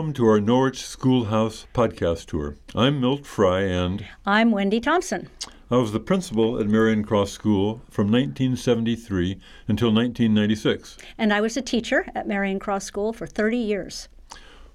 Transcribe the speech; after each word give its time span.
Welcome 0.00 0.14
to 0.14 0.28
our 0.28 0.40
Norwich 0.40 0.82
Schoolhouse 0.82 1.66
podcast 1.74 2.24
tour. 2.24 2.56
I'm 2.74 3.02
Milt 3.02 3.26
Fry, 3.26 3.60
and 3.64 4.06
I'm 4.24 4.50
Wendy 4.50 4.80
Thompson. 4.80 5.28
I 5.70 5.76
was 5.76 5.92
the 5.92 6.00
principal 6.00 6.58
at 6.58 6.66
Marion 6.66 7.04
Cross 7.04 7.32
School 7.32 7.82
from 7.90 8.06
1973 8.06 9.38
until 9.68 9.92
1996. 9.92 10.96
And 11.18 11.34
I 11.34 11.42
was 11.42 11.58
a 11.58 11.60
teacher 11.60 12.06
at 12.14 12.26
Marion 12.26 12.58
Cross 12.58 12.86
School 12.86 13.12
for 13.12 13.26
30 13.26 13.58
years. 13.58 14.08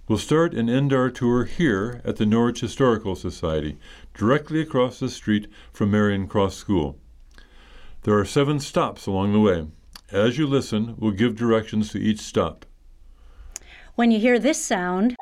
We'll 0.07 0.19
start 0.19 0.53
and 0.53 0.69
end 0.69 0.93
our 0.93 1.09
tour 1.09 1.45
here 1.45 2.01
at 2.05 2.17
the 2.17 2.27
Norwich 2.27 2.61
Historical 2.61 3.15
Society, 3.15 3.79
directly 4.13 4.61
across 4.61 4.99
the 4.99 5.09
street 5.09 5.47
from 5.73 5.89
Marion 5.89 6.27
Cross 6.27 6.57
School. 6.57 6.99
There 8.03 8.19
are 8.19 8.25
seven 8.25 8.59
stops 8.59 9.07
along 9.07 9.33
the 9.33 9.39
way. 9.39 9.65
As 10.11 10.37
you 10.37 10.45
listen, 10.45 10.93
we'll 10.99 11.13
give 11.13 11.35
directions 11.35 11.91
to 11.93 11.99
each 11.99 12.19
stop. 12.19 12.67
When 13.95 14.11
you 14.11 14.19
hear 14.19 14.37
this 14.39 14.61
sound, 14.61 15.15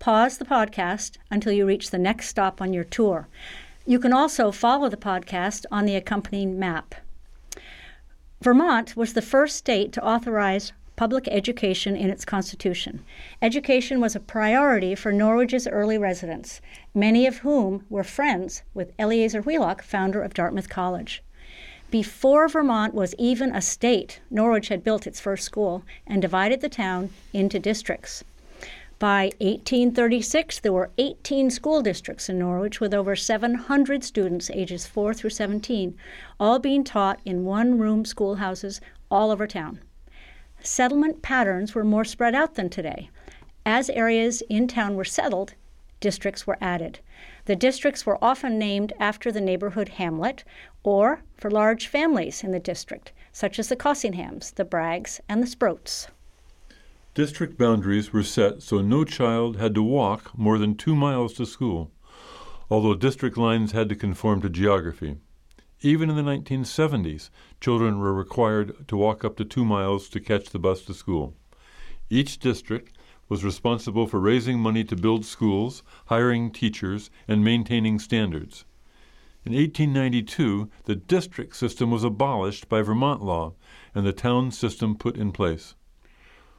pause 0.00 0.38
the 0.38 0.44
podcast 0.44 1.16
until 1.30 1.52
you 1.52 1.64
reach 1.64 1.90
the 1.90 1.98
next 1.98 2.26
stop 2.26 2.60
on 2.60 2.72
your 2.72 2.82
tour. 2.82 3.28
You 3.86 4.00
can 4.00 4.12
also 4.12 4.50
follow 4.50 4.88
the 4.88 4.96
podcast 4.96 5.66
on 5.70 5.84
the 5.84 5.94
accompanying 5.94 6.58
map. 6.58 6.96
Vermont 8.42 8.96
was 8.96 9.12
the 9.12 9.22
first 9.22 9.54
state 9.54 9.92
to 9.92 10.04
authorize 10.04 10.72
public 10.96 11.28
education 11.28 11.94
in 11.94 12.10
its 12.10 12.24
constitution. 12.24 13.04
Education 13.40 14.00
was 14.00 14.16
a 14.16 14.20
priority 14.20 14.96
for 14.96 15.12
Norwich's 15.12 15.68
early 15.68 15.96
residents, 15.96 16.60
many 16.94 17.28
of 17.28 17.38
whom 17.38 17.86
were 17.88 18.02
friends 18.02 18.64
with 18.74 18.92
Eleazar 18.98 19.40
Wheelock, 19.42 19.82
founder 19.82 20.20
of 20.20 20.34
Dartmouth 20.34 20.68
College. 20.68 21.22
Before 21.90 22.46
Vermont 22.46 22.94
was 22.94 23.16
even 23.18 23.52
a 23.52 23.60
state, 23.60 24.20
Norwich 24.30 24.68
had 24.68 24.84
built 24.84 25.08
its 25.08 25.18
first 25.18 25.44
school 25.44 25.82
and 26.06 26.22
divided 26.22 26.60
the 26.60 26.68
town 26.68 27.10
into 27.32 27.58
districts. 27.58 28.22
By 29.00 29.32
1836, 29.40 30.60
there 30.60 30.72
were 30.72 30.90
18 30.98 31.50
school 31.50 31.82
districts 31.82 32.28
in 32.28 32.38
Norwich 32.38 32.78
with 32.78 32.94
over 32.94 33.16
700 33.16 34.04
students 34.04 34.50
ages 34.50 34.86
4 34.86 35.14
through 35.14 35.30
17, 35.30 35.98
all 36.38 36.60
being 36.60 36.84
taught 36.84 37.18
in 37.24 37.44
one 37.44 37.76
room 37.76 38.04
schoolhouses 38.04 38.80
all 39.10 39.32
over 39.32 39.48
town. 39.48 39.80
Settlement 40.62 41.22
patterns 41.22 41.74
were 41.74 41.82
more 41.82 42.04
spread 42.04 42.36
out 42.36 42.54
than 42.54 42.68
today. 42.70 43.10
As 43.66 43.90
areas 43.90 44.42
in 44.48 44.68
town 44.68 44.94
were 44.94 45.04
settled, 45.04 45.54
districts 45.98 46.46
were 46.46 46.58
added. 46.60 47.00
The 47.46 47.56
districts 47.56 48.06
were 48.06 48.18
often 48.22 48.58
named 48.58 48.92
after 49.00 49.32
the 49.32 49.40
neighborhood 49.40 49.88
hamlet 49.90 50.44
or 50.82 51.22
for 51.40 51.50
large 51.50 51.86
families 51.86 52.44
in 52.44 52.52
the 52.52 52.60
district, 52.60 53.12
such 53.32 53.58
as 53.58 53.68
the 53.68 53.76
Cossinghams, 53.76 54.54
the 54.54 54.64
Braggs, 54.64 55.20
and 55.28 55.42
the 55.42 55.46
Sproats. 55.46 56.08
District 57.14 57.56
boundaries 57.56 58.12
were 58.12 58.22
set 58.22 58.62
so 58.62 58.80
no 58.80 59.04
child 59.04 59.56
had 59.56 59.74
to 59.74 59.82
walk 59.82 60.36
more 60.38 60.58
than 60.58 60.74
two 60.74 60.94
miles 60.94 61.32
to 61.34 61.46
school, 61.46 61.90
although 62.70 62.94
district 62.94 63.36
lines 63.36 63.72
had 63.72 63.88
to 63.88 63.96
conform 63.96 64.40
to 64.42 64.50
geography. 64.50 65.16
Even 65.80 66.10
in 66.10 66.16
the 66.16 66.22
1970s, 66.22 67.30
children 67.60 67.98
were 67.98 68.12
required 68.12 68.86
to 68.86 68.96
walk 68.96 69.24
up 69.24 69.36
to 69.36 69.44
two 69.44 69.64
miles 69.64 70.08
to 70.10 70.20
catch 70.20 70.50
the 70.50 70.58
bus 70.58 70.82
to 70.82 70.92
school. 70.92 71.34
Each 72.10 72.38
district 72.38 72.96
was 73.30 73.44
responsible 73.44 74.06
for 74.06 74.20
raising 74.20 74.58
money 74.58 74.84
to 74.84 74.96
build 74.96 75.24
schools, 75.24 75.82
hiring 76.06 76.50
teachers, 76.50 77.10
and 77.26 77.42
maintaining 77.42 77.98
standards. 77.98 78.64
In 79.42 79.54
1892, 79.54 80.68
the 80.84 80.96
district 80.96 81.56
system 81.56 81.90
was 81.90 82.04
abolished 82.04 82.68
by 82.68 82.82
Vermont 82.82 83.22
law 83.22 83.54
and 83.94 84.04
the 84.04 84.12
town 84.12 84.50
system 84.50 84.94
put 84.94 85.16
in 85.16 85.32
place. 85.32 85.74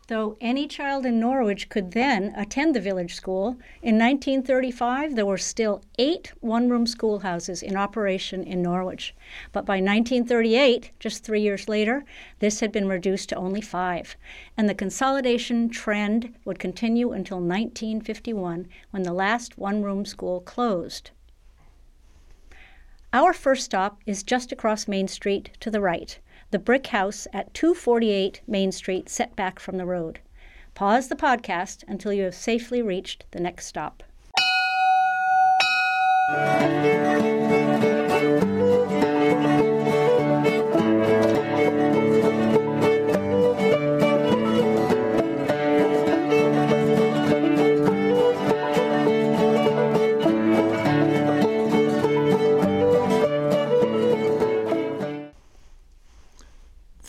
Though 0.07 0.35
any 0.41 0.67
child 0.67 1.05
in 1.05 1.19
Norwich 1.19 1.69
could 1.69 1.91
then 1.91 2.33
attend 2.35 2.75
the 2.75 2.81
village 2.81 3.13
school, 3.13 3.49
in 3.83 3.99
1935 3.99 5.15
there 5.15 5.27
were 5.27 5.37
still 5.37 5.83
eight 5.99 6.33
one 6.39 6.69
room 6.69 6.87
schoolhouses 6.87 7.61
in 7.61 7.77
operation 7.77 8.43
in 8.43 8.63
Norwich. 8.63 9.13
But 9.51 9.63
by 9.63 9.75
1938, 9.75 10.89
just 10.99 11.23
three 11.23 11.41
years 11.41 11.69
later, 11.69 12.03
this 12.39 12.61
had 12.61 12.71
been 12.71 12.87
reduced 12.87 13.29
to 13.29 13.35
only 13.35 13.61
five. 13.61 14.17
And 14.57 14.67
the 14.67 14.73
consolidation 14.73 15.69
trend 15.69 16.33
would 16.45 16.57
continue 16.57 17.11
until 17.11 17.37
1951 17.37 18.67
when 18.89 19.03
the 19.03 19.13
last 19.13 19.59
one 19.59 19.83
room 19.83 20.03
school 20.03 20.41
closed. 20.41 21.11
Our 23.13 23.33
first 23.33 23.65
stop 23.65 23.99
is 24.05 24.23
just 24.23 24.53
across 24.53 24.87
Main 24.87 25.09
Street 25.09 25.51
to 25.59 25.69
the 25.69 25.81
right 25.81 26.17
the 26.51 26.59
brick 26.59 26.87
house 26.87 27.27
at 27.33 27.53
248 27.53 28.41
Main 28.47 28.71
Street, 28.71 29.09
set 29.09 29.35
back 29.35 29.59
from 29.59 29.77
the 29.77 29.85
road. 29.85 30.19
Pause 30.75 31.09
the 31.09 31.15
podcast 31.15 31.83
until 31.87 32.11
you 32.13 32.23
have 32.23 32.35
safely 32.35 32.81
reached 32.81 33.25
the 33.31 33.39
next 33.39 33.67
stop. 33.67 34.03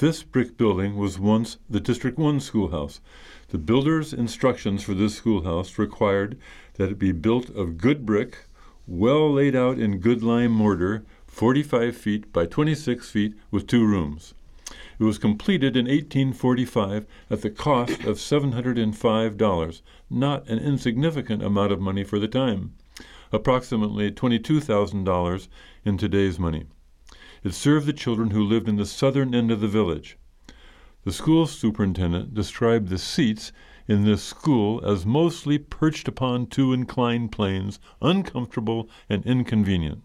This 0.02 0.24
brick 0.24 0.56
building 0.56 0.96
was 0.96 1.20
once 1.20 1.58
the 1.70 1.78
District 1.78 2.18
1 2.18 2.40
schoolhouse. 2.40 3.00
The 3.50 3.56
builder's 3.56 4.12
instructions 4.12 4.82
for 4.82 4.94
this 4.94 5.14
schoolhouse 5.14 5.78
required 5.78 6.36
that 6.74 6.90
it 6.90 6.98
be 6.98 7.12
built 7.12 7.50
of 7.50 7.78
good 7.78 8.04
brick, 8.04 8.48
well 8.88 9.32
laid 9.32 9.54
out 9.54 9.78
in 9.78 10.00
good 10.00 10.20
lime 10.24 10.50
mortar, 10.50 11.04
45 11.28 11.96
feet 11.96 12.32
by 12.32 12.46
26 12.46 13.10
feet, 13.10 13.34
with 13.52 13.68
two 13.68 13.86
rooms. 13.86 14.34
It 14.98 15.04
was 15.04 15.18
completed 15.18 15.76
in 15.76 15.84
1845 15.84 17.06
at 17.30 17.42
the 17.42 17.50
cost 17.50 18.02
of 18.02 18.16
$705, 18.16 19.82
not 20.10 20.48
an 20.48 20.58
insignificant 20.58 21.44
amount 21.44 21.70
of 21.70 21.80
money 21.80 22.02
for 22.02 22.18
the 22.18 22.26
time, 22.26 22.74
approximately 23.30 24.10
$22,000 24.10 25.48
in 25.84 25.96
today's 25.96 26.40
money. 26.40 26.64
It 27.44 27.54
served 27.54 27.86
the 27.86 27.92
children 27.92 28.30
who 28.30 28.44
lived 28.44 28.68
in 28.68 28.76
the 28.76 28.86
southern 28.86 29.34
end 29.34 29.50
of 29.50 29.60
the 29.60 29.68
village. 29.68 30.16
The 31.04 31.12
school 31.12 31.46
superintendent 31.46 32.34
described 32.34 32.88
the 32.88 32.98
seats 32.98 33.50
in 33.88 34.04
this 34.04 34.22
school 34.22 34.84
as 34.84 35.04
mostly 35.04 35.58
perched 35.58 36.06
upon 36.06 36.46
two 36.46 36.72
inclined 36.72 37.32
planes, 37.32 37.80
uncomfortable 38.00 38.88
and 39.08 39.26
inconvenient. 39.26 40.02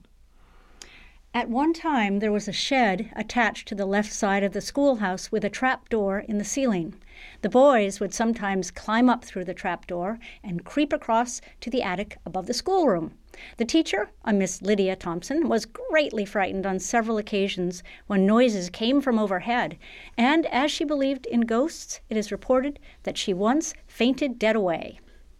At 1.35 1.49
one 1.49 1.73
time, 1.73 2.17
there 2.17 2.31
was 2.31 2.47
a 2.47 2.51
shed 2.51 3.11
attached 3.15 3.67
to 3.67 3.75
the 3.75 3.85
left 3.85 4.11
side 4.11 4.41
of 4.43 4.53
the 4.53 4.61
schoolhouse 4.61 5.31
with 5.31 5.45
a 5.45 5.51
trap 5.51 5.89
door 5.89 6.25
in 6.27 6.39
the 6.39 6.43
ceiling. 6.43 6.95
The 7.43 7.49
boys 7.49 7.99
would 7.99 8.15
sometimes 8.15 8.71
climb 8.71 9.07
up 9.07 9.23
through 9.23 9.45
the 9.45 9.53
trap 9.53 9.85
door 9.85 10.17
and 10.43 10.65
creep 10.65 10.91
across 10.91 11.39
to 11.61 11.69
the 11.69 11.83
attic 11.83 12.17
above 12.25 12.47
the 12.47 12.55
schoolroom. 12.55 13.13
The 13.57 13.65
teacher, 13.65 14.09
a 14.25 14.33
Miss 14.33 14.61
Lydia 14.61 14.95
Thompson, 14.95 15.47
was 15.47 15.65
greatly 15.65 16.25
frightened 16.25 16.65
on 16.65 16.79
several 16.79 17.17
occasions 17.17 17.83
when 18.07 18.25
noises 18.25 18.69
came 18.69 19.01
from 19.01 19.19
overhead, 19.19 19.77
and 20.17 20.45
as 20.47 20.71
she 20.71 20.83
believed 20.83 21.25
in 21.25 21.41
ghosts, 21.41 22.01
it 22.09 22.17
is 22.17 22.31
reported 22.31 22.79
that 23.03 23.17
she 23.17 23.33
once 23.33 23.73
fainted 23.85 24.39
dead 24.39 24.55
away. 24.55 24.99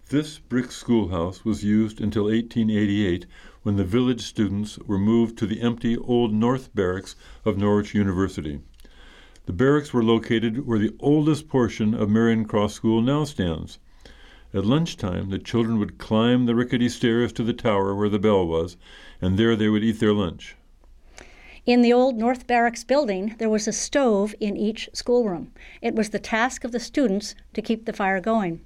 This 0.10 0.40
brick 0.40 0.72
schoolhouse 0.72 1.44
was 1.44 1.66
used 1.66 2.00
until 2.00 2.26
1888 2.26 3.26
when 3.64 3.76
the 3.76 3.84
village 3.84 4.22
students 4.22 4.78
were 4.80 4.98
moved 4.98 5.38
to 5.40 5.46
the 5.46 5.60
empty 5.60 5.98
Old 5.98 6.34
North 6.34 6.74
Barracks 6.74 7.18
of 7.44 7.58
Norwich 7.58 7.94
University. 7.94 8.62
The 9.48 9.54
barracks 9.54 9.94
were 9.94 10.04
located 10.04 10.66
where 10.66 10.80
the 10.80 10.96
oldest 11.00 11.50
portion 11.50 11.94
of 11.94 12.10
Marion 12.10 12.46
Cross 12.46 12.76
School 12.76 13.02
now 13.02 13.24
stands. 13.24 13.80
At 14.54 14.66
lunchtime, 14.66 15.30
the 15.30 15.40
children 15.40 15.78
would 15.80 15.98
climb 15.98 16.46
the 16.46 16.56
rickety 16.56 16.88
stairs 16.88 17.34
to 17.34 17.44
the 17.44 17.54
tower 17.54 17.94
where 17.94 18.08
the 18.08 18.18
bell 18.18 18.48
was, 18.48 18.78
and 19.22 19.38
there 19.38 19.56
they 19.56 19.68
would 19.68 19.84
eat 19.84 20.00
their 20.00 20.14
lunch. 20.14 20.56
In 21.66 21.82
the 21.82 21.92
old 21.92 22.16
North 22.16 22.48
Barracks 22.48 22.86
building, 22.86 23.36
there 23.40 23.50
was 23.50 23.68
a 23.68 23.74
stove 23.74 24.34
in 24.40 24.56
each 24.56 24.90
schoolroom. 24.94 25.52
It 25.82 25.96
was 25.96 26.12
the 26.12 26.20
task 26.20 26.64
of 26.64 26.72
the 26.72 26.80
students 26.80 27.36
to 27.54 27.62
keep 27.62 27.84
the 27.84 27.92
fire 27.92 28.22
going. 28.22 28.62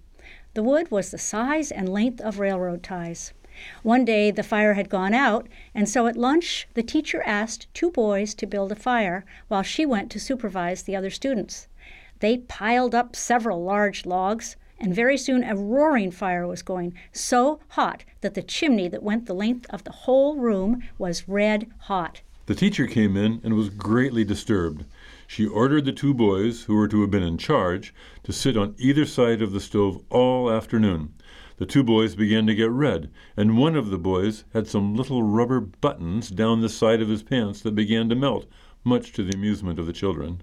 The 0.53 0.61
wood 0.61 0.91
was 0.91 1.09
the 1.09 1.17
size 1.17 1.71
and 1.71 1.89
length 1.89 2.21
of 2.21 2.37
railroad 2.37 2.83
ties. 2.83 3.33
One 3.81 4.05
day 4.05 4.29
the 4.29 4.43
fire 4.43 4.75
had 4.75 4.87
gone 4.87 5.15
out, 5.15 5.47
and 5.73 5.89
so 5.89 6.05
at 6.05 6.15
lunch 6.15 6.67
the 6.75 6.83
teacher 6.83 7.23
asked 7.25 7.73
two 7.73 7.89
boys 7.89 8.35
to 8.35 8.45
build 8.45 8.71
a 8.71 8.75
fire 8.75 9.25
while 9.47 9.63
she 9.63 9.85
went 9.85 10.11
to 10.11 10.19
supervise 10.19 10.83
the 10.83 10.95
other 10.95 11.09
students. 11.09 11.67
They 12.19 12.37
piled 12.37 12.93
up 12.93 13.15
several 13.15 13.63
large 13.63 14.05
logs, 14.05 14.55
and 14.81 14.95
very 14.95 15.17
soon 15.17 15.43
a 15.43 15.55
roaring 15.55 16.09
fire 16.11 16.47
was 16.47 16.63
going, 16.63 16.93
so 17.13 17.59
hot 17.69 18.03
that 18.21 18.33
the 18.33 18.41
chimney 18.41 18.87
that 18.89 19.03
went 19.03 19.27
the 19.27 19.33
length 19.33 19.67
of 19.69 19.83
the 19.83 19.91
whole 19.91 20.35
room 20.35 20.81
was 20.97 21.29
red 21.29 21.71
hot. 21.81 22.21
The 22.47 22.55
teacher 22.55 22.87
came 22.87 23.15
in 23.15 23.39
and 23.43 23.53
was 23.53 23.69
greatly 23.69 24.25
disturbed. 24.25 24.85
She 25.27 25.45
ordered 25.45 25.85
the 25.85 25.93
two 25.93 26.13
boys, 26.13 26.63
who 26.63 26.75
were 26.75 26.87
to 26.87 27.01
have 27.01 27.11
been 27.11 27.23
in 27.23 27.37
charge, 27.37 27.93
to 28.23 28.33
sit 28.33 28.57
on 28.57 28.75
either 28.77 29.05
side 29.05 29.41
of 29.41 29.53
the 29.53 29.59
stove 29.59 30.03
all 30.09 30.51
afternoon. 30.51 31.13
The 31.57 31.67
two 31.67 31.83
boys 31.83 32.15
began 32.15 32.47
to 32.47 32.55
get 32.55 32.71
red, 32.71 33.11
and 33.37 33.59
one 33.59 33.75
of 33.75 33.91
the 33.91 33.99
boys 33.99 34.45
had 34.51 34.67
some 34.67 34.95
little 34.95 35.21
rubber 35.21 35.59
buttons 35.59 36.31
down 36.31 36.61
the 36.61 36.69
side 36.69 37.03
of 37.03 37.07
his 37.07 37.21
pants 37.21 37.61
that 37.61 37.75
began 37.75 38.09
to 38.09 38.15
melt, 38.15 38.47
much 38.83 39.13
to 39.13 39.23
the 39.23 39.37
amusement 39.37 39.77
of 39.77 39.85
the 39.85 39.93
children. 39.93 40.41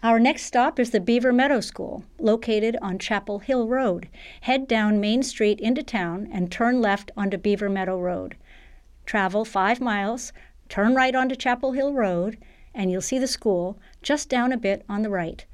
Our 0.00 0.20
next 0.20 0.44
stop 0.44 0.78
is 0.78 0.90
the 0.90 1.00
Beaver 1.00 1.32
Meadow 1.32 1.60
School, 1.60 2.04
located 2.20 2.76
on 2.80 3.00
Chapel 3.00 3.40
Hill 3.40 3.66
Road. 3.66 4.08
Head 4.42 4.68
down 4.68 5.00
Main 5.00 5.24
Street 5.24 5.58
into 5.58 5.82
town 5.82 6.28
and 6.32 6.52
turn 6.52 6.80
left 6.80 7.10
onto 7.16 7.36
Beaver 7.36 7.68
Meadow 7.68 7.98
Road. 7.98 8.36
Travel 9.06 9.44
five 9.44 9.80
miles, 9.80 10.32
turn 10.68 10.94
right 10.94 11.16
onto 11.16 11.34
Chapel 11.34 11.72
Hill 11.72 11.94
Road, 11.94 12.38
and 12.72 12.92
you'll 12.92 13.00
see 13.00 13.18
the 13.18 13.26
school 13.26 13.76
just 14.00 14.28
down 14.28 14.52
a 14.52 14.56
bit 14.56 14.84
on 14.88 15.02
the 15.02 15.10
right. 15.10 15.44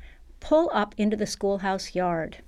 Pull 0.41 0.71
up 0.75 0.95
into 0.99 1.17
the 1.17 1.27
schoolhouse 1.27 1.95
yard. 1.95 2.43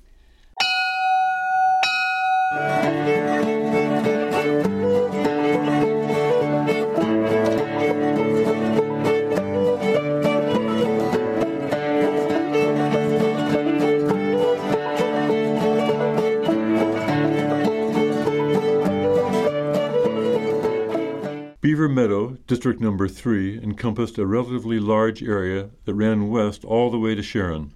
Meadow, 21.88 22.38
District 22.46 22.80
Number 22.80 23.08
3, 23.08 23.62
encompassed 23.62 24.18
a 24.18 24.26
relatively 24.26 24.78
large 24.78 25.22
area 25.22 25.70
that 25.84 25.94
ran 25.94 26.28
west 26.28 26.64
all 26.64 26.90
the 26.90 26.98
way 26.98 27.14
to 27.14 27.22
Sharon. 27.22 27.72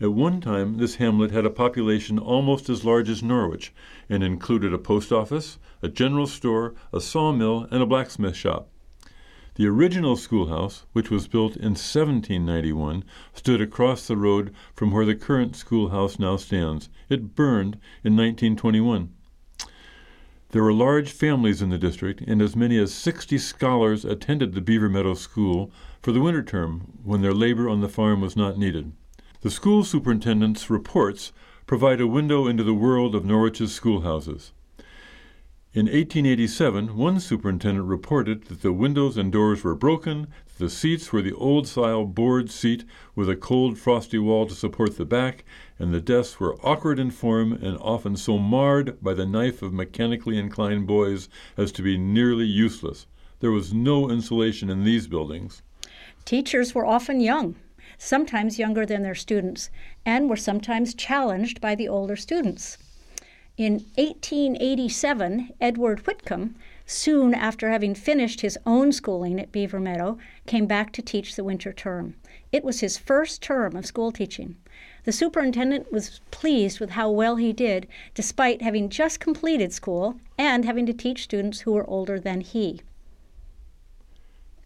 At 0.00 0.12
one 0.12 0.40
time, 0.40 0.76
this 0.76 0.96
hamlet 0.96 1.30
had 1.30 1.44
a 1.44 1.50
population 1.50 2.18
almost 2.18 2.68
as 2.68 2.84
large 2.84 3.08
as 3.08 3.22
Norwich 3.22 3.72
and 4.08 4.22
included 4.22 4.72
a 4.72 4.78
post 4.78 5.12
office, 5.12 5.58
a 5.82 5.88
general 5.88 6.26
store, 6.26 6.74
a 6.92 7.00
sawmill, 7.00 7.66
and 7.70 7.82
a 7.82 7.86
blacksmith 7.86 8.36
shop. 8.36 8.68
The 9.56 9.66
original 9.66 10.14
schoolhouse, 10.14 10.86
which 10.92 11.10
was 11.10 11.26
built 11.26 11.56
in 11.56 11.74
1791, 11.74 13.02
stood 13.34 13.60
across 13.60 14.06
the 14.06 14.16
road 14.16 14.54
from 14.74 14.92
where 14.92 15.04
the 15.04 15.16
current 15.16 15.56
schoolhouse 15.56 16.18
now 16.20 16.36
stands. 16.36 16.88
It 17.08 17.34
burned 17.34 17.74
in 18.04 18.16
1921. 18.16 19.12
There 20.50 20.62
were 20.62 20.72
large 20.72 21.10
families 21.10 21.60
in 21.60 21.68
the 21.68 21.76
district, 21.76 22.22
and 22.22 22.40
as 22.40 22.56
many 22.56 22.78
as 22.78 22.94
60 22.94 23.36
scholars 23.36 24.06
attended 24.06 24.54
the 24.54 24.62
Beaver 24.62 24.88
Meadow 24.88 25.12
School 25.12 25.70
for 26.00 26.10
the 26.10 26.22
winter 26.22 26.42
term 26.42 26.98
when 27.04 27.20
their 27.20 27.34
labor 27.34 27.68
on 27.68 27.82
the 27.82 27.88
farm 27.88 28.22
was 28.22 28.34
not 28.34 28.56
needed. 28.56 28.92
The 29.42 29.50
school 29.50 29.84
superintendent's 29.84 30.70
reports 30.70 31.32
provide 31.66 32.00
a 32.00 32.06
window 32.06 32.46
into 32.46 32.64
the 32.64 32.72
world 32.72 33.14
of 33.14 33.26
Norwich's 33.26 33.74
schoolhouses. 33.74 34.52
In 35.74 35.84
1887, 35.84 36.96
one 36.96 37.20
superintendent 37.20 37.86
reported 37.86 38.44
that 38.44 38.62
the 38.62 38.72
windows 38.72 39.18
and 39.18 39.30
doors 39.30 39.62
were 39.62 39.74
broken, 39.74 40.28
that 40.46 40.64
the 40.64 40.70
seats 40.70 41.12
were 41.12 41.20
the 41.20 41.34
old 41.34 41.68
style 41.68 42.06
board 42.06 42.50
seat 42.50 42.86
with 43.14 43.28
a 43.28 43.36
cold, 43.36 43.76
frosty 43.76 44.18
wall 44.18 44.46
to 44.46 44.54
support 44.54 44.96
the 44.96 45.04
back, 45.04 45.44
and 45.78 45.92
the 45.92 46.00
desks 46.00 46.40
were 46.40 46.56
awkward 46.64 46.98
in 46.98 47.10
form 47.10 47.52
and 47.52 47.76
often 47.82 48.16
so 48.16 48.38
marred 48.38 48.98
by 49.02 49.12
the 49.12 49.26
knife 49.26 49.60
of 49.60 49.74
mechanically 49.74 50.38
inclined 50.38 50.86
boys 50.86 51.28
as 51.58 51.70
to 51.72 51.82
be 51.82 51.98
nearly 51.98 52.46
useless. 52.46 53.06
There 53.40 53.52
was 53.52 53.74
no 53.74 54.08
insulation 54.10 54.70
in 54.70 54.84
these 54.84 55.06
buildings. 55.06 55.60
Teachers 56.24 56.74
were 56.74 56.86
often 56.86 57.20
young, 57.20 57.56
sometimes 57.98 58.58
younger 58.58 58.86
than 58.86 59.02
their 59.02 59.14
students, 59.14 59.68
and 60.06 60.30
were 60.30 60.36
sometimes 60.36 60.94
challenged 60.94 61.60
by 61.60 61.74
the 61.74 61.88
older 61.88 62.16
students. 62.16 62.78
In 63.58 63.86
1887, 63.96 65.52
Edward 65.60 66.06
Whitcomb, 66.06 66.54
soon 66.86 67.34
after 67.34 67.68
having 67.70 67.92
finished 67.92 68.40
his 68.40 68.56
own 68.64 68.92
schooling 68.92 69.40
at 69.40 69.50
Beaver 69.50 69.80
Meadow, 69.80 70.16
came 70.46 70.66
back 70.66 70.92
to 70.92 71.02
teach 71.02 71.34
the 71.34 71.42
winter 71.42 71.72
term. 71.72 72.14
It 72.52 72.62
was 72.62 72.78
his 72.78 72.96
first 72.96 73.42
term 73.42 73.74
of 73.74 73.84
school 73.84 74.12
teaching. 74.12 74.54
The 75.02 75.10
superintendent 75.10 75.90
was 75.90 76.20
pleased 76.30 76.78
with 76.78 76.90
how 76.90 77.10
well 77.10 77.34
he 77.34 77.52
did, 77.52 77.88
despite 78.14 78.62
having 78.62 78.90
just 78.90 79.18
completed 79.18 79.72
school 79.72 80.20
and 80.38 80.64
having 80.64 80.86
to 80.86 80.92
teach 80.92 81.24
students 81.24 81.62
who 81.62 81.72
were 81.72 81.90
older 81.90 82.20
than 82.20 82.42
he. 82.42 82.80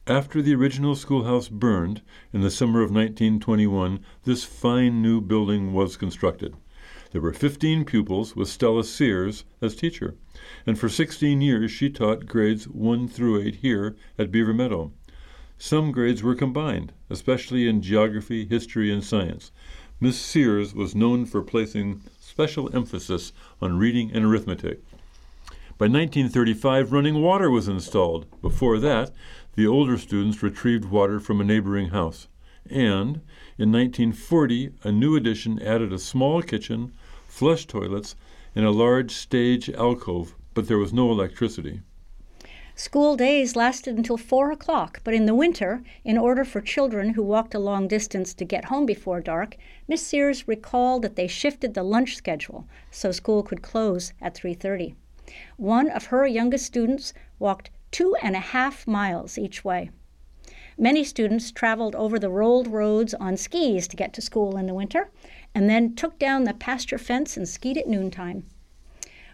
After 0.06 0.42
the 0.42 0.54
original 0.54 0.96
schoolhouse 0.96 1.48
burned 1.48 2.02
in 2.30 2.42
the 2.42 2.50
summer 2.50 2.82
of 2.82 2.90
1921, 2.90 4.00
this 4.24 4.44
fine 4.44 5.00
new 5.00 5.22
building 5.22 5.72
was 5.72 5.96
constructed. 5.96 6.54
There 7.12 7.20
were 7.20 7.34
15 7.34 7.84
pupils, 7.84 8.34
with 8.34 8.48
Stella 8.48 8.84
Sears 8.84 9.44
as 9.60 9.76
teacher, 9.76 10.14
and 10.66 10.78
for 10.78 10.88
16 10.88 11.42
years 11.42 11.70
she 11.70 11.90
taught 11.90 12.24
grades 12.24 12.66
1 12.66 13.06
through 13.06 13.42
8 13.42 13.56
here 13.56 13.96
at 14.18 14.32
Beaver 14.32 14.54
Meadow. 14.54 14.92
Some 15.58 15.92
grades 15.92 16.22
were 16.22 16.34
combined, 16.34 16.94
especially 17.10 17.68
in 17.68 17.82
geography, 17.82 18.46
history, 18.46 18.90
and 18.90 19.04
science. 19.04 19.52
Miss 20.00 20.18
Sears 20.18 20.74
was 20.74 20.94
known 20.94 21.26
for 21.26 21.42
placing 21.42 22.00
special 22.18 22.74
emphasis 22.74 23.34
on 23.60 23.78
reading 23.78 24.10
and 24.10 24.24
arithmetic. 24.24 24.82
By 25.76 25.88
1935, 25.88 26.92
running 26.92 27.20
water 27.20 27.50
was 27.50 27.68
installed. 27.68 28.24
Before 28.40 28.78
that, 28.78 29.10
the 29.54 29.66
older 29.66 29.98
students 29.98 30.42
retrieved 30.42 30.86
water 30.86 31.20
from 31.20 31.42
a 31.42 31.44
neighboring 31.44 31.90
house. 31.90 32.28
And 32.64 33.20
in 33.58 33.70
1940, 33.70 34.70
a 34.82 34.92
new 34.92 35.14
addition 35.16 35.60
added 35.60 35.92
a 35.92 35.98
small 35.98 36.42
kitchen, 36.42 36.92
flush 37.32 37.66
toilets, 37.66 38.14
and 38.54 38.66
a 38.66 38.70
large 38.70 39.10
stage 39.10 39.70
alcove, 39.70 40.36
but 40.52 40.68
there 40.68 40.76
was 40.76 40.92
no 40.92 41.10
electricity. 41.10 41.80
School 42.74 43.16
days 43.16 43.56
lasted 43.56 43.96
until 43.96 44.18
four 44.18 44.52
o'clock, 44.52 45.00
but 45.02 45.14
in 45.14 45.24
the 45.24 45.34
winter, 45.34 45.82
in 46.04 46.18
order 46.18 46.44
for 46.44 46.60
children 46.60 47.14
who 47.14 47.22
walked 47.22 47.54
a 47.54 47.58
long 47.58 47.88
distance 47.88 48.34
to 48.34 48.44
get 48.44 48.66
home 48.66 48.84
before 48.84 49.22
dark, 49.22 49.56
Miss 49.88 50.06
Sears 50.06 50.46
recalled 50.46 51.00
that 51.00 51.16
they 51.16 51.26
shifted 51.26 51.72
the 51.72 51.82
lunch 51.82 52.16
schedule 52.16 52.66
so 52.90 53.10
school 53.10 53.42
could 53.42 53.62
close 53.62 54.12
at 54.20 54.34
3:30. 54.34 54.94
One 55.56 55.88
of 55.88 56.06
her 56.06 56.26
youngest 56.26 56.66
students 56.66 57.14
walked 57.38 57.70
two 57.90 58.14
and 58.22 58.36
a 58.36 58.40
half 58.40 58.86
miles 58.86 59.38
each 59.38 59.64
way. 59.64 59.90
Many 60.78 61.04
students 61.04 61.52
traveled 61.52 61.94
over 61.94 62.18
the 62.18 62.30
rolled 62.30 62.66
roads 62.66 63.14
on 63.14 63.36
skis 63.36 63.86
to 63.88 63.96
get 63.96 64.12
to 64.14 64.22
school 64.22 64.56
in 64.56 64.66
the 64.66 64.74
winter, 64.74 65.10
and 65.54 65.68
then 65.68 65.94
took 65.94 66.18
down 66.18 66.44
the 66.44 66.54
pasture 66.54 66.98
fence 66.98 67.36
and 67.36 67.48
skied 67.48 67.76
at 67.76 67.88
noontime. 67.88 68.44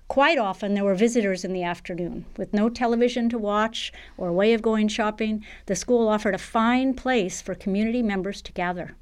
Quite 0.09 0.39
often 0.39 0.73
there 0.73 0.85
were 0.85 0.95
visitors 0.95 1.45
in 1.45 1.53
the 1.53 1.63
afternoon. 1.63 2.25
With 2.39 2.55
no 2.55 2.71
television 2.71 3.29
to 3.29 3.39
watch 3.39 3.93
or 4.17 4.29
a 4.29 4.33
way 4.33 4.55
of 4.55 4.63
going 4.63 4.89
shopping, 4.89 5.45
the 5.67 5.77
school 5.77 6.09
offered 6.09 6.35
a 6.35 6.39
fine 6.39 6.95
place 6.95 7.43
for 7.43 7.55
community 7.55 8.03
members 8.03 8.41
to 8.43 8.53
gather. 8.53 8.97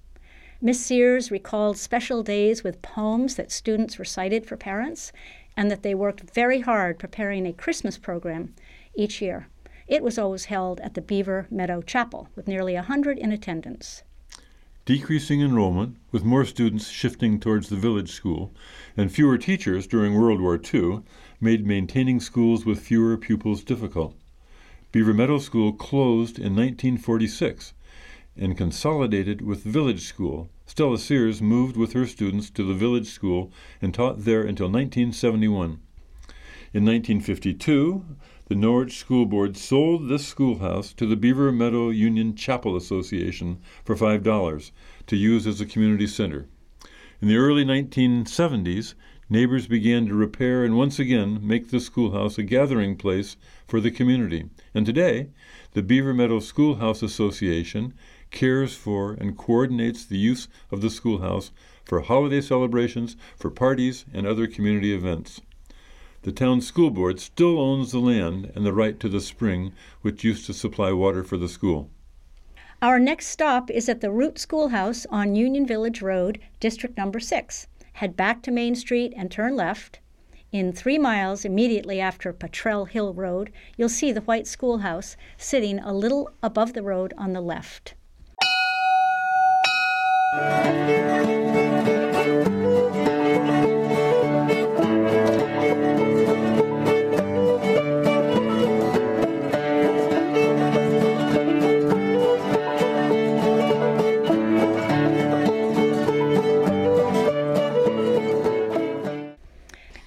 Miss 0.60 0.84
Sears 0.84 1.30
recalled 1.30 1.78
special 1.78 2.22
days 2.22 2.64
with 2.64 2.82
poems 2.82 3.36
that 3.36 3.52
students 3.52 3.98
recited 3.98 4.46
for 4.46 4.56
parents, 4.56 5.12
and 5.56 5.70
that 5.70 5.82
they 5.82 5.94
worked 5.94 6.34
very 6.34 6.60
hard 6.60 6.98
preparing 6.98 7.46
a 7.46 7.52
Christmas 7.52 7.98
program 7.98 8.54
each 8.96 9.22
year. 9.22 9.48
It 9.86 10.02
was 10.02 10.18
always 10.18 10.46
held 10.46 10.80
at 10.80 10.94
the 10.94 11.00
Beaver 11.00 11.46
Meadow 11.50 11.82
Chapel, 11.82 12.28
with 12.34 12.48
nearly 12.48 12.74
a 12.74 12.82
hundred 12.82 13.18
in 13.18 13.30
attendance. 13.30 14.02
Decreasing 14.86 15.40
enrollment, 15.40 15.96
with 16.12 16.24
more 16.24 16.44
students 16.44 16.90
shifting 16.90 17.40
towards 17.40 17.68
the 17.68 17.74
village 17.74 18.12
school, 18.12 18.54
and 18.96 19.10
fewer 19.10 19.36
teachers 19.36 19.84
during 19.84 20.14
World 20.14 20.40
War 20.40 20.60
II, 20.62 21.00
made 21.40 21.66
maintaining 21.66 22.20
schools 22.20 22.64
with 22.64 22.78
fewer 22.78 23.16
pupils 23.16 23.64
difficult. 23.64 24.14
Beaver 24.92 25.12
Meadow 25.12 25.40
School 25.40 25.72
closed 25.72 26.38
in 26.38 26.54
1946 26.54 27.74
and 28.36 28.56
consolidated 28.56 29.42
with 29.42 29.64
Village 29.64 30.02
School. 30.02 30.50
Stella 30.66 30.98
Sears 30.98 31.42
moved 31.42 31.76
with 31.76 31.92
her 31.92 32.06
students 32.06 32.48
to 32.50 32.62
the 32.62 32.72
Village 32.72 33.08
School 33.08 33.50
and 33.82 33.92
taught 33.92 34.24
there 34.24 34.42
until 34.42 34.66
1971. 34.66 35.80
In 36.72 36.84
1952, 36.84 38.04
the 38.48 38.54
Norwich 38.54 38.96
School 38.98 39.26
Board 39.26 39.56
sold 39.56 40.08
this 40.08 40.24
schoolhouse 40.24 40.92
to 40.92 41.04
the 41.04 41.16
Beaver 41.16 41.50
Meadow 41.50 41.90
Union 41.90 42.36
Chapel 42.36 42.76
Association 42.76 43.58
for 43.84 43.96
$5 43.96 44.70
to 45.08 45.16
use 45.16 45.48
as 45.48 45.60
a 45.60 45.66
community 45.66 46.06
center. 46.06 46.46
In 47.20 47.26
the 47.26 47.38
early 47.38 47.64
1970s, 47.64 48.94
neighbors 49.28 49.66
began 49.66 50.06
to 50.06 50.14
repair 50.14 50.62
and 50.62 50.76
once 50.76 51.00
again 51.00 51.40
make 51.42 51.70
the 51.70 51.80
schoolhouse 51.80 52.38
a 52.38 52.44
gathering 52.44 52.94
place 52.94 53.36
for 53.66 53.80
the 53.80 53.90
community. 53.90 54.48
And 54.72 54.86
today, 54.86 55.30
the 55.72 55.82
Beaver 55.82 56.14
Meadow 56.14 56.38
Schoolhouse 56.38 57.02
Association 57.02 57.94
cares 58.30 58.76
for 58.76 59.14
and 59.14 59.36
coordinates 59.36 60.04
the 60.04 60.18
use 60.18 60.46
of 60.70 60.82
the 60.82 60.90
schoolhouse 60.90 61.50
for 61.84 62.00
holiday 62.00 62.40
celebrations, 62.40 63.16
for 63.36 63.50
parties, 63.50 64.04
and 64.14 64.24
other 64.24 64.46
community 64.46 64.94
events. 64.94 65.40
The 66.26 66.32
town 66.32 66.60
school 66.60 66.90
board 66.90 67.20
still 67.20 67.60
owns 67.60 67.92
the 67.92 68.00
land 68.00 68.50
and 68.56 68.66
the 68.66 68.72
right 68.72 68.98
to 68.98 69.08
the 69.08 69.20
spring 69.20 69.72
which 70.02 70.24
used 70.24 70.44
to 70.46 70.52
supply 70.52 70.90
water 70.90 71.22
for 71.22 71.36
the 71.36 71.48
school. 71.48 71.88
Our 72.82 72.98
next 72.98 73.28
stop 73.28 73.70
is 73.70 73.88
at 73.88 74.00
the 74.00 74.10
Root 74.10 74.36
Schoolhouse 74.36 75.06
on 75.08 75.36
Union 75.36 75.64
Village 75.64 76.02
Road, 76.02 76.40
District 76.58 76.96
Number 76.96 77.20
6. 77.20 77.68
Head 77.92 78.16
back 78.16 78.42
to 78.42 78.50
Main 78.50 78.74
Street 78.74 79.14
and 79.16 79.30
turn 79.30 79.54
left. 79.54 80.00
In 80.50 80.72
three 80.72 80.98
miles 80.98 81.44
immediately 81.44 82.00
after 82.00 82.32
Patrell 82.32 82.86
Hill 82.86 83.14
Road, 83.14 83.52
you'll 83.76 83.88
see 83.88 84.10
the 84.10 84.22
white 84.22 84.48
schoolhouse 84.48 85.16
sitting 85.36 85.78
a 85.78 85.92
little 85.92 86.32
above 86.42 86.72
the 86.72 86.82
road 86.82 87.14
on 87.16 87.34
the 87.34 87.40
left. 87.40 87.94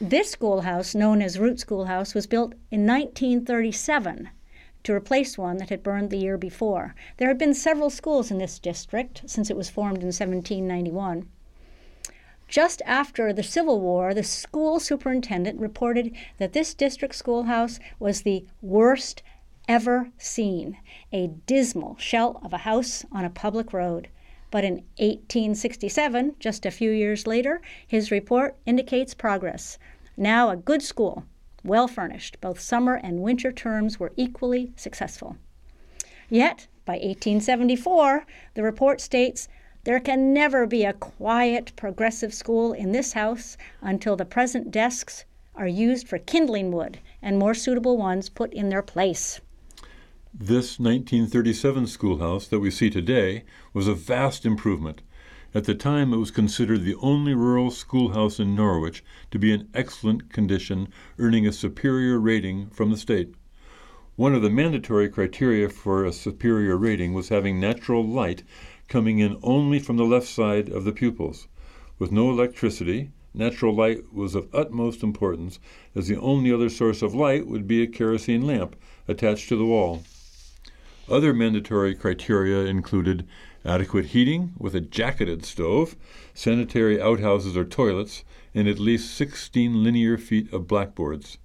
This 0.10 0.32
schoolhouse, 0.32 0.96
known 0.96 1.22
as 1.22 1.38
Root 1.38 1.60
Schoolhouse, 1.60 2.16
was 2.16 2.26
built 2.26 2.54
in 2.72 2.88
1937 2.88 4.32
to 4.82 4.94
replace 4.94 5.38
one 5.38 5.58
that 5.58 5.70
had 5.70 5.84
burned 5.84 6.10
the 6.10 6.18
year 6.18 6.36
before. 6.36 6.96
There 7.18 7.28
had 7.28 7.38
been 7.38 7.54
several 7.54 7.92
schools 7.92 8.32
in 8.32 8.40
this 8.40 8.58
district 8.58 9.22
since 9.28 9.52
it 9.52 9.56
was 9.56 9.70
formed 9.70 10.00
in 10.00 10.08
1791. 10.08 11.30
Just 12.48 12.82
after 12.88 13.32
the 13.32 13.44
Civil 13.44 13.80
War, 13.82 14.16
the 14.16 14.24
school 14.24 14.80
superintendent 14.80 15.60
reported 15.60 16.16
that 16.40 16.54
this 16.54 16.74
district 16.74 17.14
schoolhouse 17.14 17.80
was 18.00 18.24
the 18.24 18.48
worst 18.64 19.22
ever 19.68 20.10
seen, 20.18 20.78
a 21.14 21.28
dismal 21.28 21.98
shell 21.98 22.42
of 22.44 22.52
a 22.52 22.66
house 22.66 23.06
on 23.12 23.26
a 23.26 23.30
public 23.30 23.74
road. 23.74 24.08
But 24.50 24.64
in 24.64 24.86
1867, 24.98 26.38
just 26.40 26.66
a 26.66 26.72
few 26.72 26.90
years 26.90 27.28
later, 27.28 27.62
his 27.86 28.10
report 28.10 28.58
indicates 28.66 29.14
progress. 29.14 29.78
Now 30.22 30.50
a 30.50 30.58
good 30.58 30.82
school, 30.82 31.24
well 31.64 31.88
furnished, 31.88 32.42
both 32.42 32.60
summer 32.60 32.96
and 32.96 33.22
winter 33.22 33.54
terms 33.54 34.02
were 34.02 34.12
equally 34.18 34.74
successful. 34.76 35.38
Yet, 36.30 36.68
by 36.84 36.96
1874, 36.96 38.26
the 38.54 38.64
report 38.64 39.00
states 39.00 39.48
there 39.86 40.02
can 40.02 40.34
never 40.34 40.68
be 40.68 40.84
a 40.84 40.92
quiet, 40.92 41.72
progressive 41.78 42.34
school 42.34 42.74
in 42.74 42.92
this 42.92 43.14
house 43.14 43.56
until 43.80 44.18
the 44.18 44.26
present 44.26 44.72
desks 44.72 45.24
are 45.56 45.70
used 45.70 46.06
for 46.06 46.20
kindling 46.20 46.74
wood 46.74 47.00
and 47.22 47.40
more 47.40 47.54
suitable 47.54 47.96
ones 47.96 48.28
put 48.28 48.52
in 48.52 48.68
their 48.68 48.82
place. 48.82 49.40
This 50.34 50.80
1937 50.80 51.88
schoolhouse 51.88 52.46
that 52.50 52.60
we 52.60 52.72
see 52.72 52.90
today 52.90 53.46
was 53.74 53.88
a 53.88 53.94
vast 53.94 54.46
improvement. 54.46 55.02
At 55.52 55.64
the 55.64 55.74
time, 55.74 56.14
it 56.14 56.18
was 56.18 56.30
considered 56.30 56.84
the 56.84 56.94
only 57.02 57.34
rural 57.34 57.72
schoolhouse 57.72 58.40
in 58.40 58.54
Norwich 58.54 59.04
to 59.32 59.40
be 59.40 59.52
in 59.52 59.68
excellent 59.74 60.32
condition, 60.32 60.90
earning 61.18 61.48
a 61.48 61.52
superior 61.52 62.20
rating 62.20 62.70
from 62.70 62.92
the 62.92 62.98
state. 62.98 63.34
One 64.16 64.36
of 64.36 64.44
the 64.44 64.52
mandatory 64.52 65.10
criteria 65.10 65.70
for 65.70 66.06
a 66.06 66.14
superior 66.14 66.78
rating 66.78 67.14
was 67.14 67.30
having 67.30 67.60
natural 67.60 68.06
light 68.06 68.44
coming 68.88 69.18
in 69.18 69.40
only 69.42 69.80
from 69.80 69.98
the 69.98 70.06
left 70.06 70.28
side 70.28 70.70
of 70.70 70.84
the 70.84 70.92
pupils. 70.92 71.48
With 71.98 72.12
no 72.12 72.30
electricity, 72.30 73.10
natural 73.34 73.74
light 73.74 74.14
was 74.14 74.36
of 74.36 74.54
utmost 74.54 75.02
importance, 75.02 75.58
as 75.96 76.08
the 76.08 76.20
only 76.20 76.52
other 76.52 76.70
source 76.70 77.02
of 77.02 77.16
light 77.16 77.48
would 77.48 77.68
be 77.68 77.82
a 77.82 77.88
kerosene 77.88 78.46
lamp 78.46 78.76
attached 79.08 79.50
to 79.50 79.56
the 79.56 79.66
wall. 79.66 80.04
Other 81.10 81.34
mandatory 81.34 81.96
criteria 81.96 82.66
included 82.66 83.26
adequate 83.66 84.08
heating 84.08 84.54
with 84.58 84.76
a 84.76 84.82
jacketed 84.82 85.46
stove, 85.46 85.96
sanitary 86.34 87.02
outhouses 87.02 87.58
or 87.58 87.66
toilets, 87.66 88.24
and 88.54 88.68
at 88.68 88.80
least 88.80 89.14
16 89.16 89.84
linear 89.84 90.18
feet 90.18 90.52
of 90.54 90.68
blackboards. 90.68 91.38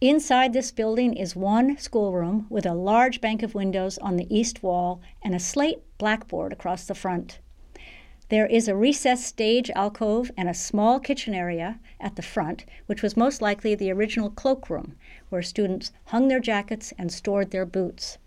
Inside 0.00 0.52
this 0.52 0.70
building 0.70 1.14
is 1.14 1.36
one 1.36 1.78
schoolroom 1.78 2.46
with 2.50 2.66
a 2.66 2.74
large 2.74 3.20
bank 3.20 3.42
of 3.42 3.54
windows 3.54 3.96
on 3.98 4.16
the 4.16 4.26
east 4.28 4.62
wall 4.62 5.00
and 5.22 5.34
a 5.34 5.38
slate 5.38 5.82
blackboard 5.98 6.52
across 6.52 6.84
the 6.84 6.94
front. 6.94 7.38
There 8.30 8.46
is 8.46 8.68
a 8.68 8.74
recessed 8.74 9.24
stage 9.24 9.70
alcove 9.76 10.30
and 10.36 10.48
a 10.48 10.54
small 10.54 10.98
kitchen 10.98 11.34
area 11.34 11.78
at 12.00 12.16
the 12.16 12.22
front, 12.22 12.64
which 12.86 13.02
was 13.02 13.16
most 13.16 13.40
likely 13.40 13.74
the 13.74 13.92
original 13.92 14.30
cloakroom, 14.30 14.96
where 15.28 15.42
students 15.42 15.92
hung 16.06 16.28
their 16.28 16.40
jackets 16.40 16.92
and 16.98 17.12
stored 17.12 17.50
their 17.50 17.66
boots. 17.66 18.18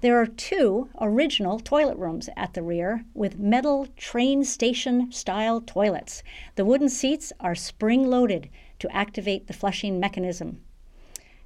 There 0.00 0.20
are 0.20 0.26
two 0.26 0.90
original 1.00 1.58
toilet 1.58 1.98
rooms 1.98 2.28
at 2.36 2.54
the 2.54 2.62
rear 2.62 3.04
with 3.14 3.40
metal 3.40 3.88
train 3.96 4.44
station 4.44 5.10
style 5.10 5.60
toilets. 5.60 6.22
The 6.54 6.64
wooden 6.64 6.88
seats 6.88 7.32
are 7.40 7.56
spring 7.56 8.08
loaded 8.08 8.48
to 8.78 8.94
activate 8.94 9.48
the 9.48 9.52
flushing 9.52 9.98
mechanism. 9.98 10.60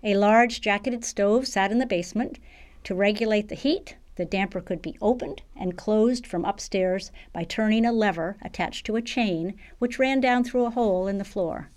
A 0.04 0.16
large 0.16 0.60
jacketed 0.60 1.02
stove 1.02 1.46
sat 1.48 1.72
in 1.72 1.78
the 1.78 1.86
basement. 1.86 2.38
To 2.84 2.94
regulate 2.94 3.48
the 3.48 3.54
heat, 3.54 3.96
the 4.16 4.26
damper 4.26 4.60
could 4.60 4.82
be 4.82 4.98
opened 5.00 5.40
and 5.56 5.78
closed 5.78 6.26
from 6.26 6.44
upstairs 6.44 7.10
by 7.32 7.44
turning 7.44 7.86
a 7.86 7.92
lever 7.92 8.36
attached 8.42 8.84
to 8.84 8.96
a 8.96 9.02
chain 9.02 9.54
which 9.78 9.98
ran 9.98 10.20
down 10.20 10.44
through 10.44 10.66
a 10.66 10.70
hole 10.70 11.06
in 11.06 11.16
the 11.16 11.24
floor. 11.24 11.70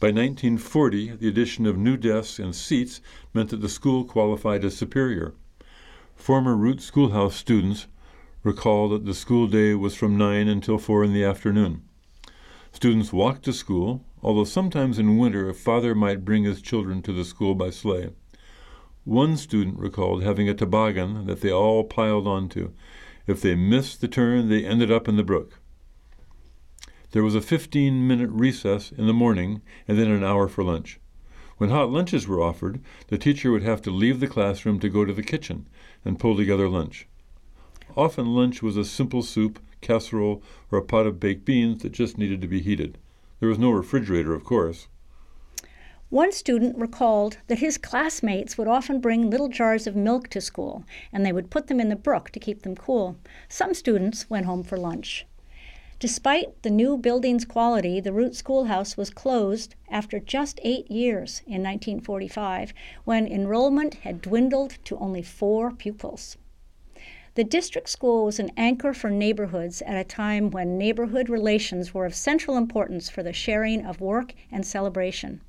By 0.00 0.08
1940, 0.08 1.16
the 1.16 1.28
addition 1.28 1.64
of 1.64 1.78
new 1.78 1.96
desks 1.96 2.40
and 2.40 2.56
seats 2.56 3.00
meant 3.32 3.50
that 3.50 3.60
the 3.60 3.68
school 3.68 4.02
qualified 4.02 4.64
as 4.64 4.76
superior. 4.76 5.34
Former 6.20 6.54
Root 6.54 6.82
Schoolhouse 6.82 7.34
students 7.34 7.86
recall 8.42 8.90
that 8.90 9.06
the 9.06 9.14
school 9.14 9.46
day 9.46 9.72
was 9.72 9.94
from 9.94 10.18
9 10.18 10.48
until 10.48 10.76
4 10.76 11.04
in 11.04 11.14
the 11.14 11.24
afternoon. 11.24 11.82
Students 12.72 13.10
walked 13.10 13.42
to 13.46 13.54
school, 13.54 14.04
although 14.22 14.44
sometimes 14.44 14.98
in 14.98 15.16
winter 15.16 15.48
a 15.48 15.54
father 15.54 15.94
might 15.94 16.26
bring 16.26 16.44
his 16.44 16.60
children 16.60 17.00
to 17.02 17.14
the 17.14 17.24
school 17.24 17.54
by 17.54 17.70
sleigh. 17.70 18.10
One 19.04 19.38
student 19.38 19.78
recalled 19.78 20.22
having 20.22 20.46
a 20.46 20.52
toboggan 20.52 21.24
that 21.24 21.40
they 21.40 21.50
all 21.50 21.84
piled 21.84 22.26
onto. 22.26 22.72
If 23.26 23.40
they 23.40 23.54
missed 23.54 24.02
the 24.02 24.06
turn, 24.08 24.50
they 24.50 24.62
ended 24.62 24.92
up 24.92 25.08
in 25.08 25.16
the 25.16 25.24
brook. 25.24 25.58
There 27.12 27.24
was 27.24 27.34
a 27.34 27.40
15 27.40 28.06
minute 28.06 28.30
recess 28.30 28.92
in 28.92 29.06
the 29.06 29.14
morning 29.14 29.62
and 29.88 29.98
then 29.98 30.10
an 30.10 30.22
hour 30.22 30.48
for 30.48 30.62
lunch. 30.64 31.00
When 31.60 31.68
hot 31.68 31.90
lunches 31.90 32.26
were 32.26 32.40
offered, 32.40 32.80
the 33.08 33.18
teacher 33.18 33.52
would 33.52 33.64
have 33.64 33.82
to 33.82 33.90
leave 33.90 34.18
the 34.18 34.26
classroom 34.26 34.80
to 34.80 34.88
go 34.88 35.04
to 35.04 35.12
the 35.12 35.22
kitchen 35.22 35.68
and 36.06 36.18
pull 36.18 36.34
together 36.34 36.70
lunch. 36.70 37.06
Often 37.94 38.34
lunch 38.34 38.62
was 38.62 38.78
a 38.78 38.84
simple 38.86 39.20
soup, 39.20 39.60
casserole, 39.82 40.42
or 40.72 40.78
a 40.78 40.82
pot 40.82 41.06
of 41.06 41.20
baked 41.20 41.44
beans 41.44 41.82
that 41.82 41.92
just 41.92 42.16
needed 42.16 42.40
to 42.40 42.48
be 42.48 42.62
heated. 42.62 42.96
There 43.40 43.48
was 43.50 43.58
no 43.58 43.70
refrigerator, 43.72 44.32
of 44.32 44.42
course. 44.42 44.88
One 46.08 46.32
student 46.32 46.78
recalled 46.78 47.36
that 47.48 47.58
his 47.58 47.76
classmates 47.76 48.56
would 48.56 48.66
often 48.66 48.98
bring 48.98 49.28
little 49.28 49.50
jars 49.50 49.86
of 49.86 49.94
milk 49.94 50.28
to 50.28 50.40
school, 50.40 50.86
and 51.12 51.26
they 51.26 51.32
would 51.32 51.50
put 51.50 51.66
them 51.66 51.78
in 51.78 51.90
the 51.90 51.94
brook 51.94 52.30
to 52.30 52.40
keep 52.40 52.62
them 52.62 52.74
cool. 52.74 53.18
Some 53.50 53.74
students 53.74 54.30
went 54.30 54.46
home 54.46 54.62
for 54.62 54.78
lunch. 54.78 55.26
Despite 56.00 56.62
the 56.62 56.70
new 56.70 56.96
building's 56.96 57.44
quality, 57.44 58.00
the 58.00 58.14
Root 58.14 58.34
Schoolhouse 58.34 58.96
was 58.96 59.10
closed 59.10 59.74
after 59.90 60.18
just 60.18 60.58
eight 60.62 60.90
years 60.90 61.42
in 61.46 61.62
1945 61.62 62.72
when 63.04 63.26
enrollment 63.26 63.96
had 63.96 64.22
dwindled 64.22 64.78
to 64.84 64.96
only 64.96 65.20
four 65.20 65.70
pupils. 65.70 66.38
The 67.34 67.44
district 67.44 67.90
school 67.90 68.24
was 68.24 68.40
an 68.40 68.50
anchor 68.56 68.94
for 68.94 69.10
neighborhoods 69.10 69.82
at 69.82 69.94
a 69.94 70.02
time 70.02 70.50
when 70.50 70.78
neighborhood 70.78 71.28
relations 71.28 71.92
were 71.92 72.06
of 72.06 72.14
central 72.14 72.56
importance 72.56 73.10
for 73.10 73.22
the 73.22 73.34
sharing 73.34 73.84
of 73.84 74.00
work 74.00 74.32
and 74.50 74.64
celebration. 74.64 75.42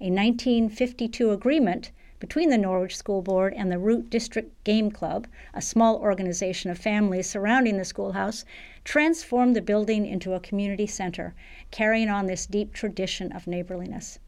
A 0.00 0.08
1952 0.08 1.30
agreement 1.30 1.90
between 2.20 2.50
the 2.50 2.58
Norwich 2.58 2.96
School 2.96 3.22
Board 3.22 3.54
and 3.56 3.72
the 3.72 3.78
Root 3.78 4.10
District 4.10 4.62
Game 4.62 4.90
Club, 4.90 5.26
a 5.54 5.60
small 5.60 5.96
organization 5.96 6.70
of 6.70 6.78
families 6.78 7.28
surrounding 7.28 7.78
the 7.78 7.84
schoolhouse, 7.84 8.44
transformed 8.84 9.56
the 9.56 9.62
building 9.62 10.06
into 10.06 10.34
a 10.34 10.40
community 10.40 10.86
center, 10.86 11.34
carrying 11.70 12.08
on 12.08 12.26
this 12.26 12.46
deep 12.46 12.72
tradition 12.72 13.32
of 13.32 13.46
neighborliness. 13.46 14.18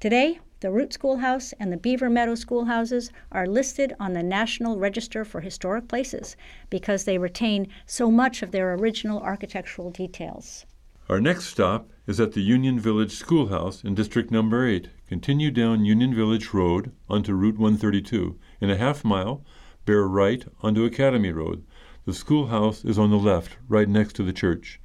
Today, 0.00 0.40
the 0.60 0.70
Root 0.70 0.94
Schoolhouse 0.94 1.52
and 1.60 1.70
the 1.70 1.76
Beaver 1.76 2.08
Meadow 2.08 2.34
Schoolhouses 2.34 3.10
are 3.30 3.46
listed 3.46 3.94
on 4.00 4.14
the 4.14 4.22
National 4.22 4.78
Register 4.78 5.22
for 5.24 5.42
Historic 5.42 5.86
Places 5.86 6.36
because 6.70 7.04
they 7.04 7.18
retain 7.18 7.68
so 7.84 8.10
much 8.10 8.42
of 8.42 8.50
their 8.50 8.72
original 8.72 9.20
architectural 9.20 9.90
details. 9.90 10.64
Our 11.10 11.20
next 11.20 11.48
stop 11.48 11.90
is 12.06 12.18
at 12.18 12.32
the 12.32 12.40
Union 12.40 12.80
Village 12.80 13.12
Schoolhouse 13.12 13.84
in 13.84 13.94
District 13.94 14.30
Number 14.30 14.66
8. 14.66 14.88
Continue 15.14 15.52
down 15.52 15.84
Union 15.84 16.12
Village 16.12 16.52
Road 16.52 16.90
onto 17.08 17.34
Route 17.34 17.56
132. 17.56 18.36
In 18.60 18.68
a 18.68 18.76
half 18.76 19.04
mile, 19.04 19.44
bear 19.84 20.08
right 20.08 20.44
onto 20.60 20.84
Academy 20.84 21.30
Road. 21.30 21.64
The 22.04 22.12
schoolhouse 22.12 22.84
is 22.84 22.98
on 22.98 23.12
the 23.12 23.16
left, 23.16 23.56
right 23.68 23.88
next 23.88 24.14
to 24.14 24.24
the 24.24 24.32
church. 24.32 24.80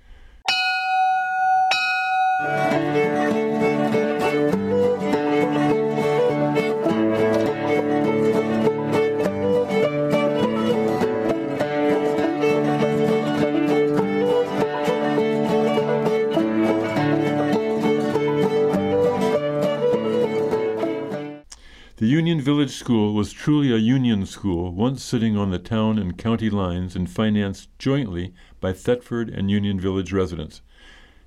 Village 22.02 22.72
School 22.72 23.14
was 23.14 23.34
truly 23.34 23.74
a 23.74 23.78
union 23.78 24.26
school, 24.26 24.72
once 24.72 25.04
sitting 25.04 25.36
on 25.36 25.52
the 25.52 25.60
town 25.60 26.00
and 26.00 26.18
county 26.18 26.50
lines 26.50 26.96
and 26.96 27.10
financed 27.10 27.78
jointly 27.78 28.34
by 28.62 28.72
Thetford 28.72 29.28
and 29.28 29.52
Union 29.52 29.82
Village 29.82 30.14
residents. 30.14 30.62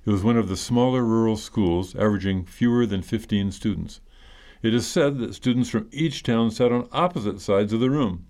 It 0.03 0.09
was 0.09 0.23
one 0.23 0.35
of 0.35 0.49
the 0.49 0.57
smaller 0.57 1.03
rural 1.03 1.37
schools, 1.37 1.93
averaging 1.93 2.45
fewer 2.45 2.87
than 2.87 3.03
15 3.03 3.51
students. 3.51 4.01
It 4.63 4.73
is 4.73 4.87
said 4.87 5.19
that 5.19 5.35
students 5.35 5.69
from 5.69 5.89
each 5.91 6.23
town 6.23 6.49
sat 6.49 6.71
on 6.71 6.89
opposite 6.91 7.39
sides 7.39 7.71
of 7.71 7.79
the 7.79 7.91
room. 7.91 8.25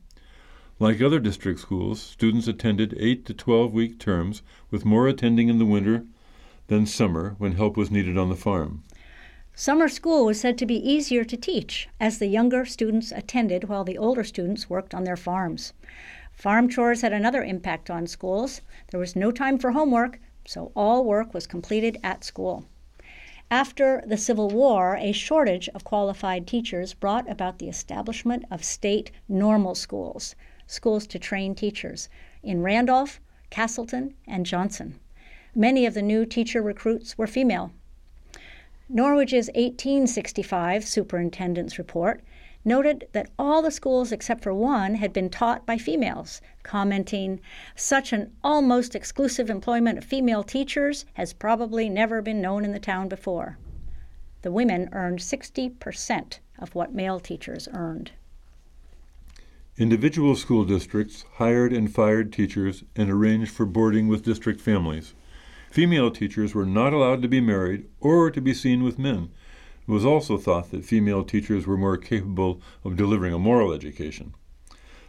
Like 0.79 1.01
other 1.01 1.21
district 1.21 1.61
schools, 1.61 2.01
students 2.01 2.49
attended 2.49 2.93
8 2.99 3.25
to 3.27 3.33
12 3.33 3.71
week 3.71 3.99
terms, 3.99 4.41
with 4.69 4.83
more 4.83 5.07
attending 5.07 5.47
in 5.47 5.59
the 5.59 5.65
winter 5.65 6.03
than 6.67 6.87
summer 6.87 7.35
when 7.37 7.53
help 7.53 7.77
was 7.77 7.89
needed 7.89 8.17
on 8.17 8.27
the 8.27 8.35
farm. 8.35 8.83
Summer 9.55 9.87
school 9.87 10.25
was 10.25 10.39
said 10.39 10.57
to 10.57 10.65
be 10.65 10.75
easier 10.75 11.23
to 11.23 11.37
teach, 11.37 11.87
as 11.99 12.17
the 12.17 12.25
younger 12.25 12.65
students 12.65 13.11
attended 13.11 13.65
while 13.65 13.83
the 13.83 13.99
older 13.99 14.23
students 14.23 14.67
worked 14.67 14.95
on 14.95 15.03
their 15.03 15.15
farms. 15.15 15.73
Farm 16.31 16.67
chores 16.67 17.01
had 17.01 17.13
another 17.13 17.43
impact 17.43 17.91
on 17.91 18.07
schools. 18.07 18.61
There 18.89 18.99
was 18.99 19.15
no 19.15 19.31
time 19.31 19.59
for 19.59 19.73
homework, 19.73 20.19
so 20.43 20.71
all 20.75 21.05
work 21.05 21.35
was 21.35 21.45
completed 21.45 21.99
at 22.03 22.23
school. 22.23 22.65
After 23.51 24.03
the 24.07 24.17
Civil 24.17 24.49
War, 24.49 24.97
a 24.99 25.11
shortage 25.11 25.69
of 25.69 25.83
qualified 25.83 26.47
teachers 26.47 26.95
brought 26.95 27.29
about 27.29 27.59
the 27.59 27.69
establishment 27.69 28.45
of 28.49 28.63
state 28.63 29.11
normal 29.29 29.75
schools, 29.75 30.33
schools 30.65 31.05
to 31.05 31.19
train 31.19 31.53
teachers, 31.53 32.09
in 32.41 32.63
Randolph, 32.63 33.21
Castleton, 33.51 34.15
and 34.25 34.47
Johnson. 34.47 34.99
Many 35.53 35.85
of 35.85 35.93
the 35.93 36.01
new 36.01 36.25
teacher 36.25 36.63
recruits 36.63 37.19
were 37.19 37.27
female. 37.27 37.71
Norwich's 38.89 39.47
1865 39.55 40.83
superintendent's 40.83 41.77
report 41.77 42.21
noted 42.65 43.07
that 43.13 43.29
all 43.39 43.61
the 43.61 43.71
schools 43.71 44.11
except 44.11 44.43
for 44.43 44.53
one 44.53 44.95
had 44.95 45.13
been 45.13 45.29
taught 45.29 45.65
by 45.65 45.77
females, 45.77 46.41
commenting, 46.63 47.39
Such 47.75 48.11
an 48.11 48.31
almost 48.43 48.93
exclusive 48.93 49.49
employment 49.49 49.97
of 49.97 50.03
female 50.03 50.43
teachers 50.43 51.05
has 51.13 51.33
probably 51.33 51.89
never 51.89 52.21
been 52.21 52.41
known 52.41 52.65
in 52.65 52.71
the 52.71 52.79
town 52.79 53.07
before. 53.07 53.57
The 54.41 54.51
women 54.51 54.89
earned 54.91 55.19
60% 55.19 56.39
of 56.59 56.75
what 56.75 56.93
male 56.93 57.19
teachers 57.19 57.69
earned. 57.73 58.11
Individual 59.77 60.35
school 60.35 60.65
districts 60.65 61.25
hired 61.35 61.73
and 61.73 61.91
fired 61.91 62.31
teachers 62.31 62.83
and 62.95 63.09
arranged 63.09 63.51
for 63.51 63.65
boarding 63.65 64.07
with 64.07 64.23
district 64.23 64.61
families. 64.61 65.13
Female 65.73 66.11
teachers 66.11 66.53
were 66.53 66.67
not 66.67 66.93
allowed 66.93 67.23
to 67.23 67.27
be 67.27 67.41
married 67.41 67.87
or 67.99 68.29
to 68.29 68.39
be 68.39 68.53
seen 68.53 68.83
with 68.83 68.99
men. 68.99 69.31
It 69.81 69.91
was 69.91 70.05
also 70.05 70.37
thought 70.37 70.69
that 70.69 70.85
female 70.85 71.23
teachers 71.23 71.65
were 71.65 71.77
more 71.77 71.97
capable 71.97 72.61
of 72.83 72.95
delivering 72.95 73.33
a 73.33 73.39
moral 73.39 73.73
education. 73.73 74.35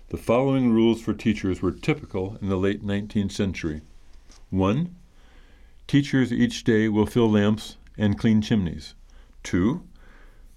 The 0.08 0.16
following 0.16 0.72
rules 0.72 1.02
for 1.02 1.12
teachers 1.12 1.60
were 1.60 1.70
typical 1.70 2.38
in 2.40 2.48
the 2.48 2.56
late 2.56 2.82
19th 2.82 3.32
century 3.32 3.82
1. 4.48 4.96
Teachers 5.86 6.32
each 6.32 6.64
day 6.64 6.88
will 6.88 7.04
fill 7.04 7.30
lamps 7.30 7.76
and 7.98 8.18
clean 8.18 8.40
chimneys. 8.40 8.94
2. 9.42 9.86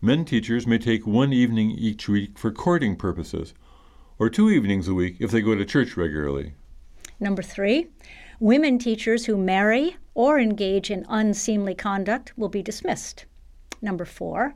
Men 0.02 0.24
teachers 0.24 0.66
may 0.66 0.78
take 0.78 1.06
one 1.06 1.34
evening 1.34 1.72
each 1.72 2.08
week 2.08 2.40
for 2.40 2.50
courting 2.50 2.96
purposes, 2.96 3.54
or 4.18 4.30
two 4.30 4.50
evenings 4.50 4.88
a 4.88 4.94
week 4.94 5.18
if 5.20 5.32
they 5.32 5.42
go 5.42 5.54
to 5.54 5.66
church 5.66 5.98
regularly. 5.98 6.54
Number 7.20 7.42
three, 7.42 7.88
Women 8.40 8.78
teachers 8.78 9.26
who 9.26 9.36
marry 9.36 9.98
or 10.18 10.40
engage 10.40 10.90
in 10.90 11.06
unseemly 11.08 11.76
conduct 11.76 12.36
will 12.36 12.50
be 12.50 12.64
dismissed. 12.64 13.26
Number 13.84 14.04
four, 14.04 14.56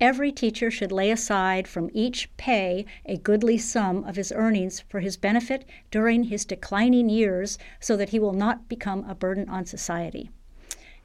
every 0.00 0.30
teacher 0.30 0.70
should 0.70 0.92
lay 0.92 1.10
aside 1.10 1.66
from 1.66 1.90
each 1.92 2.30
pay 2.36 2.86
a 3.04 3.16
goodly 3.16 3.58
sum 3.58 4.04
of 4.04 4.14
his 4.14 4.30
earnings 4.30 4.78
for 4.88 5.00
his 5.00 5.16
benefit 5.16 5.64
during 5.90 6.22
his 6.22 6.44
declining 6.44 7.08
years 7.08 7.58
so 7.80 7.96
that 7.96 8.10
he 8.10 8.20
will 8.20 8.32
not 8.32 8.68
become 8.68 9.04
a 9.10 9.16
burden 9.16 9.48
on 9.48 9.66
society. 9.66 10.30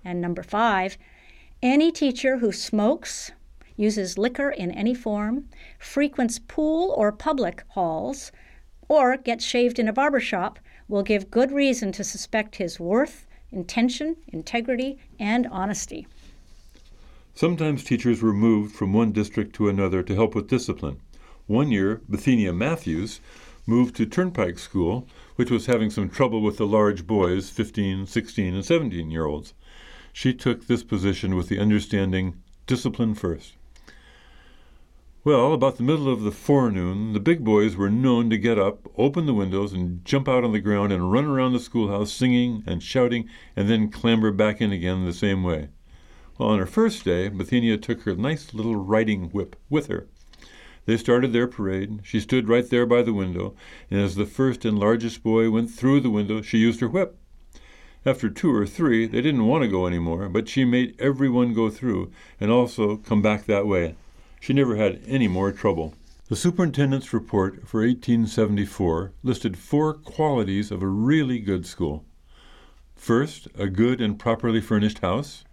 And 0.03 0.21
number 0.21 0.43
five, 0.43 0.99
any 1.63 1.91
teacher 1.91 2.37
who 2.37 2.51
smokes, 2.51 3.31
uses 3.75 4.19
liquor 4.19 4.51
in 4.51 4.69
any 4.69 4.93
form, 4.93 5.49
frequents 5.79 6.37
pool 6.37 6.93
or 6.95 7.11
public 7.11 7.63
halls, 7.69 8.31
or 8.87 9.17
gets 9.17 9.43
shaved 9.43 9.79
in 9.79 9.87
a 9.87 9.93
barber 9.93 10.19
shop 10.19 10.59
will 10.87 11.01
give 11.01 11.31
good 11.31 11.51
reason 11.51 11.91
to 11.93 12.03
suspect 12.03 12.57
his 12.57 12.79
worth, 12.79 13.25
intention, 13.55 14.17
integrity, 14.27 14.99
and 15.19 15.47
honesty. 15.47 16.05
Sometimes 17.33 17.83
teachers 17.83 18.21
were 18.21 18.33
moved 18.33 18.75
from 18.75 18.93
one 18.93 19.11
district 19.11 19.55
to 19.55 19.69
another 19.69 20.03
to 20.03 20.15
help 20.15 20.35
with 20.35 20.47
discipline. 20.47 20.99
One 21.47 21.71
year, 21.71 22.01
Bethania 22.07 22.53
Matthews 22.53 23.19
moved 23.65 23.95
to 23.95 24.05
Turnpike 24.05 24.59
School, 24.59 25.07
which 25.35 25.51
was 25.51 25.65
having 25.65 25.89
some 25.89 26.09
trouble 26.09 26.41
with 26.41 26.57
the 26.57 26.67
large 26.67 27.07
boys, 27.07 27.49
15, 27.49 28.05
16, 28.05 28.53
and 28.53 28.65
17 28.65 29.09
year 29.09 29.25
olds. 29.25 29.53
She 30.13 30.33
took 30.33 30.67
this 30.67 30.83
position 30.83 31.35
with 31.35 31.49
the 31.49 31.59
understanding 31.59 32.41
discipline 32.67 33.15
first. 33.15 33.53
Well, 35.25 35.53
about 35.53 35.77
the 35.77 35.83
middle 35.83 36.07
of 36.07 36.21
the 36.21 36.31
forenoon, 36.31 37.13
the 37.13 37.19
big 37.19 37.43
boys 37.43 37.75
were 37.75 37.89
known 37.89 38.29
to 38.29 38.37
get 38.37 38.59
up, 38.59 38.87
open 38.95 39.25
the 39.25 39.33
windows, 39.33 39.73
and 39.73 40.05
jump 40.05 40.29
out 40.29 40.43
on 40.43 40.51
the 40.51 40.59
ground 40.59 40.93
and 40.93 41.11
run 41.11 41.25
around 41.25 41.53
the 41.53 41.59
schoolhouse 41.59 42.13
singing 42.13 42.61
and 42.67 42.83
shouting, 42.83 43.27
and 43.55 43.67
then 43.67 43.89
clamber 43.89 44.31
back 44.31 44.61
in 44.61 44.71
again 44.71 45.03
the 45.03 45.11
same 45.11 45.41
way. 45.41 45.69
Well, 46.37 46.49
on 46.49 46.59
her 46.59 46.67
first 46.67 47.03
day, 47.03 47.29
Bethania 47.29 47.75
took 47.77 48.03
her 48.03 48.15
nice 48.15 48.53
little 48.53 48.75
riding 48.75 49.31
whip 49.31 49.55
with 49.67 49.87
her. 49.87 50.07
They 50.85 50.95
started 50.95 51.33
their 51.33 51.47
parade. 51.47 52.01
She 52.03 52.19
stood 52.19 52.47
right 52.47 52.69
there 52.69 52.85
by 52.85 53.01
the 53.01 53.11
window, 53.11 53.55
and 53.89 53.99
as 53.99 54.13
the 54.13 54.27
first 54.27 54.63
and 54.63 54.77
largest 54.77 55.23
boy 55.23 55.49
went 55.49 55.71
through 55.71 56.01
the 56.01 56.11
window, 56.11 56.43
she 56.43 56.59
used 56.59 56.81
her 56.81 56.87
whip. 56.87 57.17
After 58.05 58.29
two 58.29 58.53
or 58.53 58.67
three, 58.67 59.07
they 59.07 59.21
didn't 59.21 59.47
want 59.47 59.63
to 59.63 59.69
go 59.69 59.87
any 59.87 59.97
more, 59.97 60.29
but 60.29 60.47
she 60.47 60.65
made 60.65 60.95
every 61.01 61.29
one 61.29 61.55
go 61.55 61.71
through 61.71 62.11
and 62.39 62.51
also 62.51 62.97
come 62.97 63.23
back 63.23 63.47
that 63.47 63.65
way. 63.65 63.95
She 64.45 64.53
never 64.53 64.75
had 64.75 65.01
any 65.07 65.27
more 65.27 65.51
trouble. 65.51 65.95
The 66.27 66.35
superintendent's 66.35 67.11
report 67.11 67.67
for 67.67 67.79
1874 67.81 69.11
listed 69.23 69.57
four 69.57 69.95
qualities 69.95 70.69
of 70.69 70.83
a 70.83 70.87
really 70.87 71.39
good 71.39 71.65
school. 71.65 72.05
First, 72.95 73.47
a 73.57 73.65
good 73.65 73.99
and 73.99 74.19
properly 74.19 74.61
furnished 74.61 74.99
house. 74.99 75.45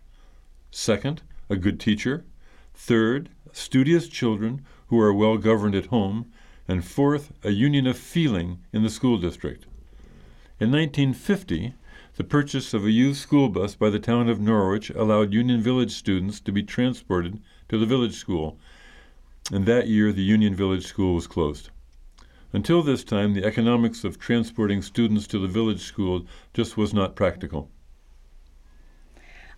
Second, 0.71 1.23
a 1.49 1.57
good 1.57 1.81
teacher. 1.81 2.27
Third, 2.75 3.31
studious 3.51 4.09
children 4.09 4.63
who 4.89 5.01
are 5.01 5.15
well 5.15 5.39
governed 5.39 5.75
at 5.75 5.87
home. 5.87 6.31
And 6.69 6.85
fourth, 6.85 7.33
a 7.43 7.51
union 7.51 7.87
of 7.87 7.97
feeling 7.97 8.59
in 8.75 8.83
the 8.83 8.91
school 8.91 9.17
district. 9.17 9.65
In 10.61 10.71
1950, 10.71 11.73
the 12.17 12.25
purchase 12.25 12.75
of 12.75 12.85
a 12.85 12.91
youth 12.91 13.17
school 13.17 13.49
bus 13.49 13.75
by 13.75 13.89
the 13.89 13.99
town 13.99 14.29
of 14.29 14.39
Norwich 14.39 14.91
allowed 14.91 15.33
Union 15.33 15.63
Village 15.63 15.93
students 15.93 16.41
to 16.41 16.53
be 16.53 16.63
transported 16.63 17.41
to 17.71 17.79
the 17.79 17.87
village 17.87 18.17
school 18.17 18.59
and 19.53 19.67
that 19.67 19.87
year 19.87 20.13
the 20.13 20.23
Union 20.23 20.55
Village 20.55 20.87
School 20.87 21.15
was 21.15 21.27
closed. 21.27 21.69
Until 22.55 22.83
this 22.83 23.05
time, 23.05 23.35
the 23.35 23.45
economics 23.45 24.03
of 24.03 24.19
transporting 24.19 24.81
students 24.81 25.27
to 25.27 25.39
the 25.39 25.47
village 25.47 25.83
school 25.83 26.25
just 26.55 26.79
was 26.79 26.95
not 26.95 27.15
practical. 27.15 27.71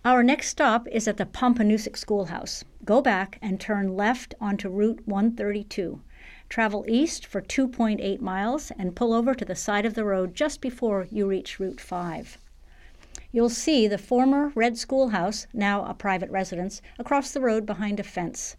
Our 0.03 0.21
next 0.21 0.49
stop 0.49 0.85
is 0.89 1.07
at 1.07 1.15
the 1.15 1.25
Pompanoosuc 1.25 1.95
Schoolhouse. 1.97 2.65
Go 2.83 3.01
back 3.01 3.39
and 3.41 3.59
turn 3.59 3.95
left 3.95 4.35
onto 4.41 4.69
Route 4.69 5.01
132. 5.07 6.01
Travel 6.49 6.85
east 6.87 7.25
for 7.25 7.41
2.8 7.41 8.19
miles 8.19 8.71
and 8.77 8.95
pull 8.95 9.13
over 9.13 9.33
to 9.33 9.45
the 9.45 9.55
side 9.55 9.85
of 9.85 9.93
the 9.93 10.05
road 10.05 10.35
just 10.35 10.59
before 10.59 11.07
you 11.09 11.25
reach 11.25 11.59
Route 11.59 11.79
5. 11.79 12.37
You'll 13.31 13.49
see 13.49 13.87
the 13.87 13.97
former 13.97 14.51
red 14.55 14.77
schoolhouse, 14.77 15.47
now 15.53 15.85
a 15.85 15.93
private 15.93 16.29
residence, 16.29 16.81
across 16.99 17.31
the 17.31 17.41
road 17.41 17.65
behind 17.65 17.99
a 17.99 18.03
fence. 18.03 18.57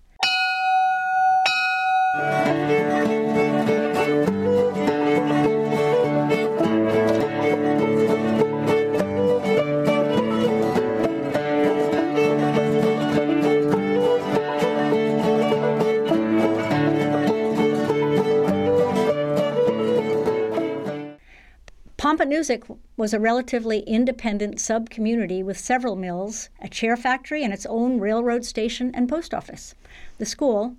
Pompanoosuc 22.07 22.79
was 22.97 23.13
a 23.13 23.19
relatively 23.19 23.81
independent 23.81 24.61
sub 24.61 24.91
community 24.91 25.43
with 25.43 25.59
several 25.59 25.97
mills, 25.97 26.51
a 26.63 26.69
chair 26.69 26.97
factory, 26.97 27.43
and 27.43 27.53
its 27.53 27.67
own 27.67 27.99
railroad 27.99 28.45
station 28.45 28.93
and 28.95 29.09
post 29.09 29.35
office. 29.35 29.75
The 30.19 30.25
school, 30.25 30.77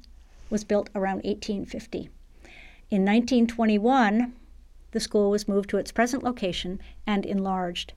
was 0.49 0.63
built 0.63 0.89
around 0.95 1.23
1850. 1.23 2.09
In 2.89 3.03
1921, 3.03 4.33
the 4.91 4.99
school 4.99 5.29
was 5.29 5.47
moved 5.47 5.69
to 5.69 5.77
its 5.77 5.91
present 5.91 6.23
location 6.23 6.79
and 7.05 7.25
enlarged. 7.25 7.93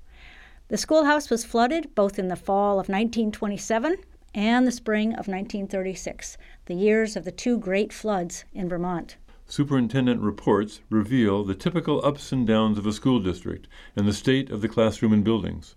The 0.69 0.77
schoolhouse 0.77 1.31
was 1.31 1.45
flooded 1.45 1.95
both 1.95 2.19
in 2.19 2.29
the 2.29 2.37
fall 2.37 2.75
of 2.75 2.89
1927 2.89 3.97
and 4.35 4.67
the 4.67 4.73
spring 4.73 5.11
of 5.11 5.27
1936, 5.27 6.37
the 6.67 6.75
years 6.75 7.17
of 7.17 7.25
the 7.25 7.33
two 7.33 7.59
great 7.59 7.93
floods 7.93 8.45
in 8.53 8.69
Vermont. 8.69 9.17
Superintendent 9.47 10.21
reports 10.21 10.81
reveal 10.91 11.43
the 11.43 11.57
typical 11.57 12.05
ups 12.05 12.31
and 12.31 12.47
downs 12.47 12.79
of 12.79 12.87
a 12.87 12.93
school 12.93 13.19
district 13.19 13.67
and 13.97 14.07
the 14.07 14.13
state 14.13 14.49
of 14.51 14.61
the 14.61 14.69
classroom 14.69 15.13
and 15.13 15.25
buildings. 15.25 15.75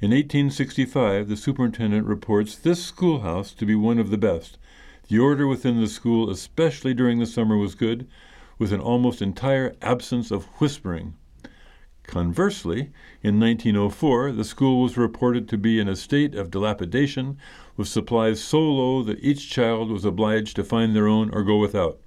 In 0.00 0.10
1865, 0.10 1.28
the 1.28 1.36
superintendent 1.36 2.06
reports 2.06 2.54
this 2.54 2.84
schoolhouse 2.84 3.52
to 3.54 3.66
be 3.66 3.74
one 3.74 3.98
of 3.98 4.10
the 4.10 4.18
best. 4.18 4.58
The 5.08 5.18
order 5.18 5.46
within 5.46 5.80
the 5.80 5.86
school, 5.86 6.30
especially 6.30 6.94
during 6.94 7.18
the 7.18 7.26
summer, 7.26 7.56
was 7.56 7.74
good, 7.74 8.06
with 8.58 8.72
an 8.72 8.80
almost 8.80 9.20
entire 9.20 9.74
absence 9.82 10.30
of 10.30 10.44
whispering. 10.60 11.14
Conversely, 12.04 12.90
in 13.22 13.40
1904, 13.40 14.32
the 14.32 14.44
school 14.44 14.82
was 14.82 14.96
reported 14.96 15.48
to 15.48 15.58
be 15.58 15.78
in 15.78 15.88
a 15.88 15.96
state 15.96 16.34
of 16.34 16.50
dilapidation, 16.50 17.38
with 17.76 17.88
supplies 17.88 18.42
so 18.42 18.60
low 18.60 19.02
that 19.02 19.22
each 19.24 19.50
child 19.50 19.90
was 19.90 20.04
obliged 20.04 20.56
to 20.56 20.64
find 20.64 20.94
their 20.94 21.08
own 21.08 21.30
or 21.30 21.42
go 21.42 21.58
without 21.58 21.98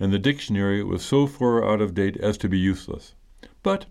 and 0.00 0.12
the 0.12 0.18
dictionary 0.18 0.82
was 0.82 1.04
so 1.04 1.26
far 1.26 1.64
out 1.64 1.80
of 1.80 1.94
date 1.94 2.16
as 2.16 2.36
to 2.38 2.48
be 2.48 2.58
useless. 2.58 3.14
But 3.62 3.86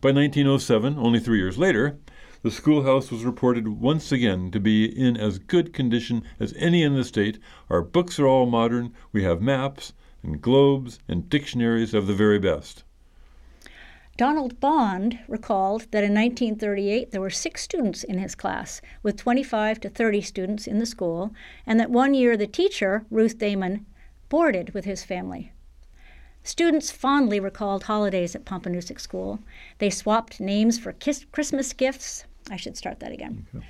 by 0.00 0.12
1907, 0.12 0.96
only 0.98 1.18
three 1.18 1.38
years 1.38 1.58
later, 1.58 1.98
the 2.42 2.50
schoolhouse 2.50 3.10
was 3.10 3.24
reported 3.24 3.66
once 3.66 4.12
again 4.12 4.50
to 4.50 4.60
be 4.60 4.84
in 4.84 5.16
as 5.16 5.38
good 5.38 5.72
condition 5.72 6.22
as 6.38 6.54
any 6.56 6.82
in 6.82 6.94
the 6.94 7.04
state. 7.04 7.38
Our 7.68 7.82
books 7.82 8.18
are 8.18 8.26
all 8.26 8.46
modern. 8.46 8.94
We 9.12 9.24
have 9.24 9.42
maps 9.42 9.92
and 10.22 10.40
globes 10.40 10.98
and 11.08 11.28
dictionaries 11.28 11.94
of 11.94 12.06
the 12.06 12.14
very 12.14 12.38
best. 12.38 12.84
Donald 14.16 14.58
Bond 14.58 15.20
recalled 15.28 15.82
that 15.92 16.02
in 16.02 16.12
1938 16.12 17.12
there 17.12 17.20
were 17.20 17.30
six 17.30 17.62
students 17.62 18.02
in 18.02 18.18
his 18.18 18.34
class, 18.34 18.80
with 19.02 19.16
25 19.16 19.78
to 19.80 19.88
30 19.88 20.20
students 20.20 20.66
in 20.66 20.78
the 20.78 20.86
school, 20.86 21.32
and 21.64 21.78
that 21.78 21.90
one 21.90 22.14
year 22.14 22.36
the 22.36 22.46
teacher, 22.46 23.04
Ruth 23.10 23.38
Damon, 23.38 23.86
boarded 24.28 24.74
with 24.74 24.84
his 24.84 25.04
family. 25.04 25.52
Students 26.48 26.90
fondly 26.90 27.38
recalled 27.38 27.82
holidays 27.82 28.34
at 28.34 28.46
Pompanoosuc 28.46 28.98
School. 28.98 29.38
They 29.80 29.90
swapped 29.90 30.40
names 30.40 30.78
for 30.78 30.94
kiss- 30.94 31.26
Christmas 31.30 31.74
gifts. 31.74 32.24
I 32.50 32.56
should 32.56 32.74
start 32.74 33.00
that 33.00 33.12
again. 33.12 33.46
Okay. 33.54 33.66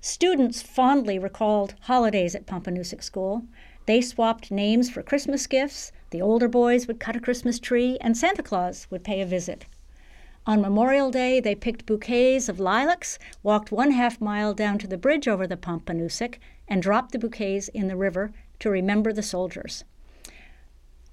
Students 0.00 0.60
fondly 0.60 1.20
recalled 1.20 1.76
holidays 1.82 2.34
at 2.34 2.46
Pompanoosuc 2.46 3.04
School. 3.04 3.44
They 3.86 4.00
swapped 4.00 4.50
names 4.50 4.90
for 4.90 5.04
Christmas 5.04 5.46
gifts. 5.46 5.92
The 6.10 6.20
older 6.20 6.48
boys 6.48 6.88
would 6.88 6.98
cut 6.98 7.14
a 7.14 7.20
Christmas 7.20 7.60
tree, 7.60 7.96
and 8.00 8.16
Santa 8.16 8.42
Claus 8.42 8.88
would 8.90 9.04
pay 9.04 9.20
a 9.20 9.24
visit. 9.24 9.66
On 10.48 10.60
Memorial 10.60 11.12
Day, 11.12 11.38
they 11.38 11.54
picked 11.54 11.86
bouquets 11.86 12.48
of 12.48 12.58
lilacs, 12.58 13.20
walked 13.44 13.70
one 13.70 13.92
half 13.92 14.20
mile 14.20 14.52
down 14.52 14.78
to 14.78 14.88
the 14.88 14.98
bridge 14.98 15.28
over 15.28 15.46
the 15.46 15.56
Pompanoosuc, 15.56 16.38
and 16.66 16.82
dropped 16.82 17.12
the 17.12 17.20
bouquets 17.20 17.68
in 17.68 17.86
the 17.86 17.96
river 17.96 18.32
to 18.60 18.70
remember 18.70 19.12
the 19.12 19.22
soldiers. 19.22 19.84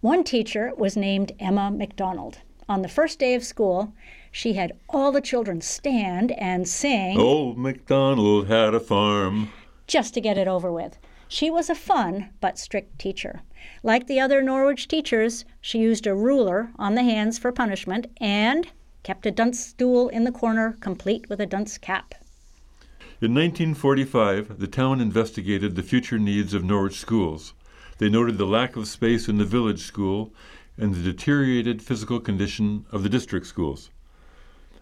One 0.01 0.23
teacher 0.23 0.71
was 0.77 0.95
named 0.95 1.31
Emma 1.39 1.71
McDonald. 1.71 2.39
On 2.69 2.81
the 2.81 2.87
first 2.87 3.17
day 3.17 3.33
of 3.33 3.43
school, 3.43 3.93
she 4.31 4.53
had 4.53 4.77
all 4.89 5.11
the 5.11 5.21
children 5.21 5.61
stand 5.61 6.31
and 6.33 6.67
sing 6.67 7.17
Old 7.17 7.57
MacDonald 7.57 8.47
had 8.47 8.75
a 8.75 8.79
farm 8.79 9.51
just 9.87 10.13
to 10.13 10.21
get 10.21 10.37
it 10.37 10.47
over 10.47 10.71
with. 10.71 10.99
She 11.29 11.49
was 11.49 11.69
a 11.69 11.75
fun 11.75 12.29
but 12.39 12.57
strict 12.57 12.99
teacher. 12.99 13.41
Like 13.83 14.07
the 14.07 14.19
other 14.19 14.41
Norwich 14.41 14.87
teachers, 14.87 15.45
she 15.59 15.79
used 15.79 16.05
a 16.05 16.15
ruler 16.15 16.71
on 16.77 16.95
the 16.95 17.03
hands 17.03 17.39
for 17.39 17.51
punishment 17.51 18.07
and 18.17 18.67
kept 19.03 19.25
a 19.25 19.31
dunce 19.31 19.59
stool 19.59 20.09
in 20.09 20.25
the 20.25 20.31
corner 20.31 20.77
complete 20.79 21.27
with 21.29 21.41
a 21.41 21.45
dunce 21.45 21.77
cap. 21.77 22.13
In 23.19 23.33
1945, 23.33 24.59
the 24.59 24.67
town 24.67 25.01
investigated 25.01 25.75
the 25.75 25.81
future 25.81 26.19
needs 26.19 26.53
of 26.53 26.63
Norwich 26.63 26.99
schools. 26.99 27.55
They 27.97 28.09
noted 28.09 28.37
the 28.37 28.45
lack 28.45 28.75
of 28.75 28.87
space 28.87 29.27
in 29.27 29.39
the 29.39 29.43
village 29.43 29.79
school 29.79 30.31
and 30.77 30.93
the 30.93 31.01
deteriorated 31.01 31.81
physical 31.81 32.19
condition 32.19 32.85
of 32.91 33.01
the 33.01 33.09
district 33.09 33.47
schools. 33.47 33.89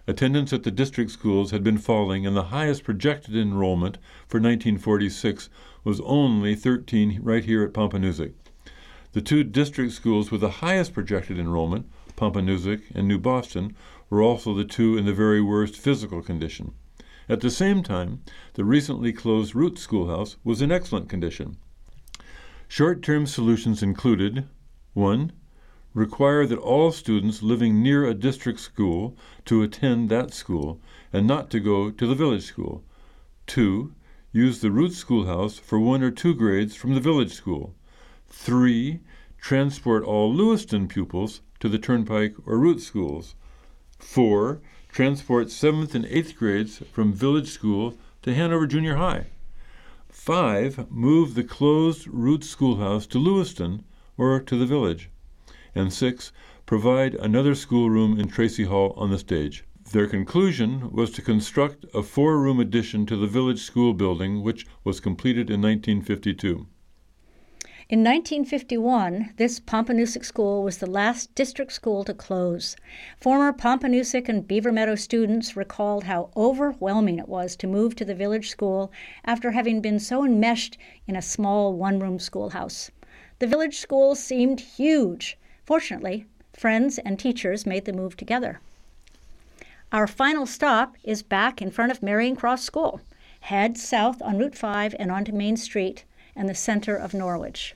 Attendance 0.05 0.51
at 0.51 0.63
the 0.63 0.69
district 0.69 1.11
schools 1.11 1.51
had 1.51 1.63
been 1.63 1.77
falling, 1.77 2.27
and 2.27 2.35
the 2.35 2.51
highest 2.51 2.83
projected 2.83 3.37
enrollment 3.37 3.99
for 4.27 4.41
1946 4.41 5.49
was 5.85 6.01
only 6.01 6.55
13 6.55 7.21
right 7.23 7.45
here 7.45 7.63
at 7.63 7.71
Pompanoosuc. 7.71 8.33
The 9.13 9.21
two 9.21 9.45
district 9.45 9.93
schools 9.93 10.29
with 10.29 10.41
the 10.41 10.59
highest 10.59 10.91
projected 10.93 11.39
enrollment, 11.39 11.89
Pompanoosuc 12.17 12.81
and 12.93 13.07
New 13.07 13.17
Boston, 13.17 13.77
were 14.09 14.21
also 14.21 14.53
the 14.53 14.65
two 14.65 14.97
in 14.97 15.05
the 15.05 15.13
very 15.13 15.41
worst 15.41 15.77
physical 15.77 16.21
condition. 16.21 16.73
At 17.27 17.41
the 17.41 17.49
same 17.49 17.81
time, 17.81 18.21
the 18.53 18.63
recently 18.63 19.11
closed 19.11 19.55
Root 19.55 19.79
Schoolhouse 19.79 20.37
was 20.43 20.61
in 20.61 20.71
excellent 20.71 21.09
condition. 21.09 21.57
Short 22.67 23.01
term 23.01 23.25
solutions 23.25 23.81
included 23.81 24.47
1. 24.93 25.31
Require 25.95 26.45
that 26.45 26.59
all 26.59 26.91
students 26.91 27.41
living 27.41 27.81
near 27.81 28.05
a 28.05 28.13
district 28.13 28.59
school 28.59 29.17
to 29.45 29.63
attend 29.63 30.09
that 30.09 30.33
school 30.33 30.79
and 31.11 31.25
not 31.25 31.49
to 31.49 31.59
go 31.59 31.89
to 31.89 32.05
the 32.05 32.15
village 32.15 32.43
school. 32.43 32.83
2. 33.47 33.93
Use 34.31 34.59
the 34.59 34.71
Root 34.71 34.93
Schoolhouse 34.93 35.57
for 35.57 35.79
one 35.79 36.03
or 36.03 36.11
two 36.11 36.35
grades 36.35 36.75
from 36.75 36.93
the 36.93 36.99
village 36.99 37.33
school. 37.33 37.73
3. 38.29 38.99
Transport 39.39 40.03
all 40.03 40.33
Lewiston 40.33 40.87
pupils 40.87 41.41
to 41.59 41.69
the 41.69 41.79
Turnpike 41.79 42.35
or 42.45 42.59
Root 42.59 42.81
schools. 42.81 43.33
4 43.97 44.61
transport 44.95 45.47
7th 45.47 45.93
and 45.93 46.05
8th 46.05 46.37
grades 46.37 46.81
from 46.93 47.11
village 47.11 47.49
school 47.49 47.97
to 48.21 48.33
Hanover 48.33 48.65
Junior 48.65 48.95
High. 48.95 49.25
5. 50.07 50.89
Move 50.89 51.35
the 51.35 51.43
closed 51.43 52.07
Root 52.07 52.45
Schoolhouse 52.45 53.05
to 53.07 53.19
Lewiston 53.19 53.83
or 54.17 54.39
to 54.39 54.57
the 54.57 54.65
village. 54.65 55.09
And 55.75 55.91
6. 55.91 56.31
Provide 56.65 57.13
another 57.15 57.55
schoolroom 57.55 58.17
in 58.17 58.29
Tracy 58.29 58.63
Hall 58.63 58.93
on 58.95 59.11
the 59.11 59.19
stage. 59.19 59.65
Their 59.91 60.07
conclusion 60.07 60.89
was 60.93 61.11
to 61.11 61.21
construct 61.21 61.83
a 61.93 62.01
four 62.01 62.39
room 62.39 62.61
addition 62.61 63.05
to 63.07 63.17
the 63.17 63.27
village 63.27 63.59
school 63.59 63.93
building, 63.93 64.43
which 64.43 64.65
was 64.85 65.01
completed 65.01 65.49
in 65.49 65.61
1952. 65.61 66.67
In 67.87 67.99
1951, 67.99 69.33
this 69.37 69.59
Pompanoosuc 69.59 70.25
School 70.25 70.63
was 70.63 70.79
the 70.79 70.89
last 70.89 71.35
district 71.35 71.71
school 71.71 72.03
to 72.05 72.15
close. 72.15 72.75
Former 73.21 73.53
Pompanoosuc 73.53 74.27
and 74.27 74.47
Beaver 74.47 74.71
Meadow 74.71 74.95
students 74.95 75.55
recalled 75.55 76.05
how 76.05 76.31
overwhelming 76.35 77.19
it 77.19 77.29
was 77.29 77.55
to 77.57 77.67
move 77.67 77.95
to 77.95 78.03
the 78.03 78.15
village 78.15 78.49
school 78.49 78.91
after 79.23 79.51
having 79.51 79.81
been 79.81 79.99
so 79.99 80.25
enmeshed 80.25 80.79
in 81.05 81.15
a 81.15 81.21
small 81.21 81.73
one 81.73 81.99
room 81.99 82.17
schoolhouse. 82.17 82.89
The 83.37 83.45
village 83.45 83.77
school 83.77 84.15
seemed 84.15 84.61
huge. 84.61 85.37
Fortunately, 85.63 86.25
friends 86.53 86.97
and 86.97 87.19
teachers 87.19 87.67
made 87.67 87.85
the 87.85 87.93
move 87.93 88.17
together. 88.17 88.61
Our 89.91 90.07
final 90.07 90.47
stop 90.47 90.95
is 91.03 91.21
back 91.21 91.61
in 91.61 91.69
front 91.69 91.91
of 91.91 92.01
Marion 92.01 92.35
Cross 92.35 92.63
School. 92.63 93.01
Head 93.41 93.77
south 93.77 94.23
on 94.23 94.39
Route 94.39 94.57
5 94.57 94.95
and 94.97 95.11
onto 95.11 95.31
Main 95.31 95.55
Street 95.55 96.03
and 96.35 96.49
the 96.49 96.55
center 96.55 96.95
of 96.95 97.13
Norwich. 97.13 97.75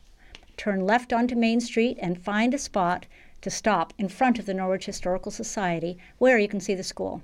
Turn 0.57 0.85
left 0.85 1.13
onto 1.13 1.35
Main 1.35 1.61
Street 1.61 1.97
and 2.01 2.21
find 2.21 2.53
a 2.53 2.57
spot 2.57 3.05
to 3.41 3.49
stop 3.49 3.93
in 3.97 4.09
front 4.09 4.39
of 4.39 4.45
the 4.45 4.53
Norwich 4.53 4.85
Historical 4.85 5.31
Society 5.31 5.97
where 6.17 6.37
you 6.37 6.47
can 6.47 6.59
see 6.59 6.75
the 6.75 6.83
school. 6.83 7.21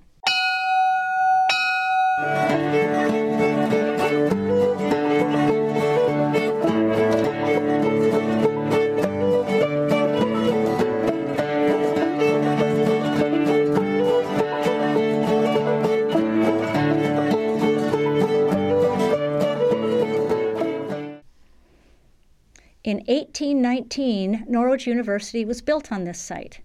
Norwich 24.48 24.86
University 24.86 25.44
was 25.44 25.62
built 25.62 25.92
on 25.92 26.04
this 26.04 26.20
site. 26.20 26.60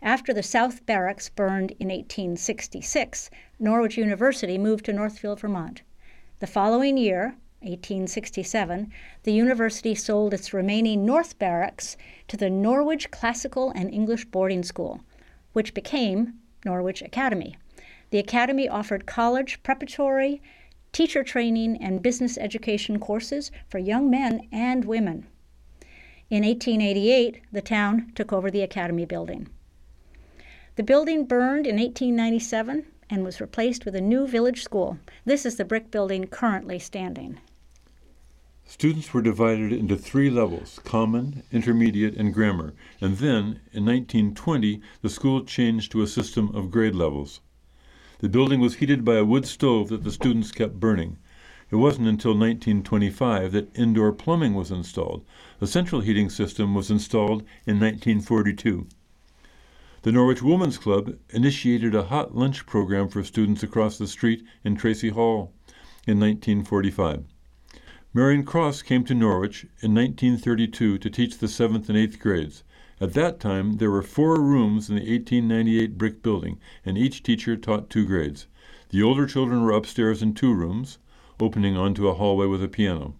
After 0.00 0.32
the 0.32 0.44
South 0.44 0.86
Barracks 0.86 1.28
burned 1.28 1.72
in 1.80 1.88
1866, 1.88 3.30
Norwich 3.58 3.96
University 3.96 4.56
moved 4.56 4.84
to 4.84 4.92
Northfield, 4.92 5.40
Vermont. 5.40 5.82
The 6.38 6.46
following 6.46 6.96
year, 6.96 7.34
1867, 7.62 8.92
the 9.24 9.32
university 9.32 9.94
sold 9.94 10.34
its 10.34 10.54
remaining 10.54 11.04
North 11.04 11.36
Barracks 11.38 11.96
to 12.28 12.36
the 12.36 12.48
Norwich 12.48 13.10
Classical 13.10 13.72
and 13.74 13.92
English 13.92 14.26
Boarding 14.26 14.62
School, 14.62 15.00
which 15.52 15.74
became 15.74 16.34
Norwich 16.64 17.02
Academy. 17.02 17.56
The 18.10 18.18
academy 18.18 18.68
offered 18.68 19.06
college, 19.06 19.62
preparatory, 19.64 20.40
teacher 20.92 21.24
training, 21.24 21.82
and 21.82 22.02
business 22.02 22.38
education 22.38 23.00
courses 23.00 23.50
for 23.68 23.78
young 23.78 24.08
men 24.08 24.46
and 24.52 24.84
women. 24.84 25.26
In 26.28 26.42
1888, 26.42 27.40
the 27.52 27.62
town 27.62 28.10
took 28.16 28.32
over 28.32 28.50
the 28.50 28.62
Academy 28.62 29.04
building. 29.04 29.48
The 30.74 30.82
building 30.82 31.24
burned 31.24 31.68
in 31.68 31.76
1897, 31.76 32.84
and 33.08 33.24
was 33.24 33.40
replaced 33.40 33.84
with 33.84 33.94
a 33.94 34.00
new 34.00 34.26
village 34.26 34.64
school. 34.64 34.98
This 35.24 35.46
is 35.46 35.54
the 35.54 35.64
brick 35.64 35.92
building 35.92 36.26
currently 36.26 36.80
standing. 36.80 37.38
Students 38.64 39.14
were 39.14 39.22
divided 39.22 39.72
into 39.72 39.96
three 39.96 40.28
levels 40.28 40.80
common, 40.82 41.44
intermediate, 41.52 42.16
and 42.16 42.34
grammar, 42.34 42.74
and 43.00 43.18
then, 43.18 43.60
in 43.72 43.84
1920, 43.84 44.80
the 45.02 45.08
school 45.08 45.44
changed 45.44 45.92
to 45.92 46.02
a 46.02 46.08
system 46.08 46.52
of 46.56 46.72
grade 46.72 46.96
levels. 46.96 47.40
The 48.18 48.28
building 48.28 48.58
was 48.58 48.76
heated 48.76 49.04
by 49.04 49.14
a 49.14 49.24
wood 49.24 49.46
stove 49.46 49.90
that 49.90 50.02
the 50.02 50.10
students 50.10 50.50
kept 50.50 50.80
burning. 50.80 51.18
It 51.68 51.76
wasn't 51.76 52.06
until 52.06 52.30
1925 52.30 53.50
that 53.50 53.76
indoor 53.76 54.12
plumbing 54.12 54.54
was 54.54 54.70
installed. 54.70 55.24
A 55.60 55.66
central 55.66 56.00
heating 56.00 56.30
system 56.30 56.74
was 56.74 56.92
installed 56.92 57.42
in 57.66 57.80
1942. 57.80 58.86
The 60.02 60.12
Norwich 60.12 60.42
Women's 60.42 60.78
Club 60.78 61.18
initiated 61.30 61.92
a 61.92 62.04
hot 62.04 62.36
lunch 62.36 62.66
program 62.66 63.08
for 63.08 63.24
students 63.24 63.64
across 63.64 63.98
the 63.98 64.06
street 64.06 64.44
in 64.62 64.76
Tracy 64.76 65.08
Hall 65.08 65.52
in 66.06 66.20
1945. 66.20 67.24
Marion 68.14 68.44
Cross 68.44 68.82
came 68.82 69.02
to 69.04 69.14
Norwich 69.14 69.64
in 69.80 69.92
1932 69.92 70.98
to 70.98 71.10
teach 71.10 71.38
the 71.38 71.48
seventh 71.48 71.88
and 71.88 71.98
eighth 71.98 72.20
grades. 72.20 72.62
At 73.00 73.14
that 73.14 73.40
time, 73.40 73.78
there 73.78 73.90
were 73.90 74.02
four 74.02 74.40
rooms 74.40 74.88
in 74.88 74.94
the 74.94 75.02
1898 75.02 75.98
brick 75.98 76.22
building, 76.22 76.60
and 76.84 76.96
each 76.96 77.24
teacher 77.24 77.56
taught 77.56 77.90
two 77.90 78.06
grades. 78.06 78.46
The 78.90 79.02
older 79.02 79.26
children 79.26 79.62
were 79.64 79.72
upstairs 79.72 80.22
in 80.22 80.32
two 80.32 80.54
rooms, 80.54 80.98
opening 81.40 81.76
onto 81.76 82.08
a 82.08 82.14
hallway 82.14 82.46
with 82.46 82.62
a 82.62 82.68
piano. 82.68 83.14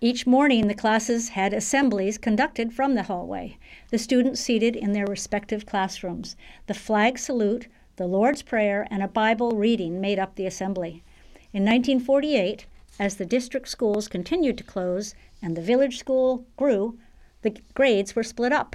Each 0.00 0.26
morning, 0.26 0.66
the 0.66 0.74
classes 0.74 1.30
had 1.30 1.52
assemblies 1.52 2.18
conducted 2.18 2.72
from 2.72 2.94
the 2.94 3.04
hallway, 3.04 3.56
the 3.90 3.98
students 3.98 4.40
seated 4.40 4.74
in 4.74 4.92
their 4.92 5.06
respective 5.06 5.64
classrooms. 5.64 6.34
The 6.66 6.74
flag 6.74 7.18
salute, 7.18 7.68
the 7.96 8.08
Lord's 8.08 8.42
Prayer, 8.42 8.88
and 8.90 9.02
a 9.02 9.06
Bible 9.08 9.52
reading 9.52 10.00
made 10.00 10.18
up 10.18 10.34
the 10.34 10.46
assembly. 10.46 11.04
In 11.52 11.64
1948, 11.64 12.66
as 12.98 13.16
the 13.16 13.24
district 13.24 13.68
schools 13.68 14.08
continued 14.08 14.58
to 14.58 14.64
close 14.64 15.14
and 15.40 15.56
the 15.56 15.62
village 15.62 15.98
school 15.98 16.46
grew, 16.56 16.98
the 17.42 17.56
grades 17.74 18.16
were 18.16 18.22
split 18.22 18.52
up. 18.52 18.74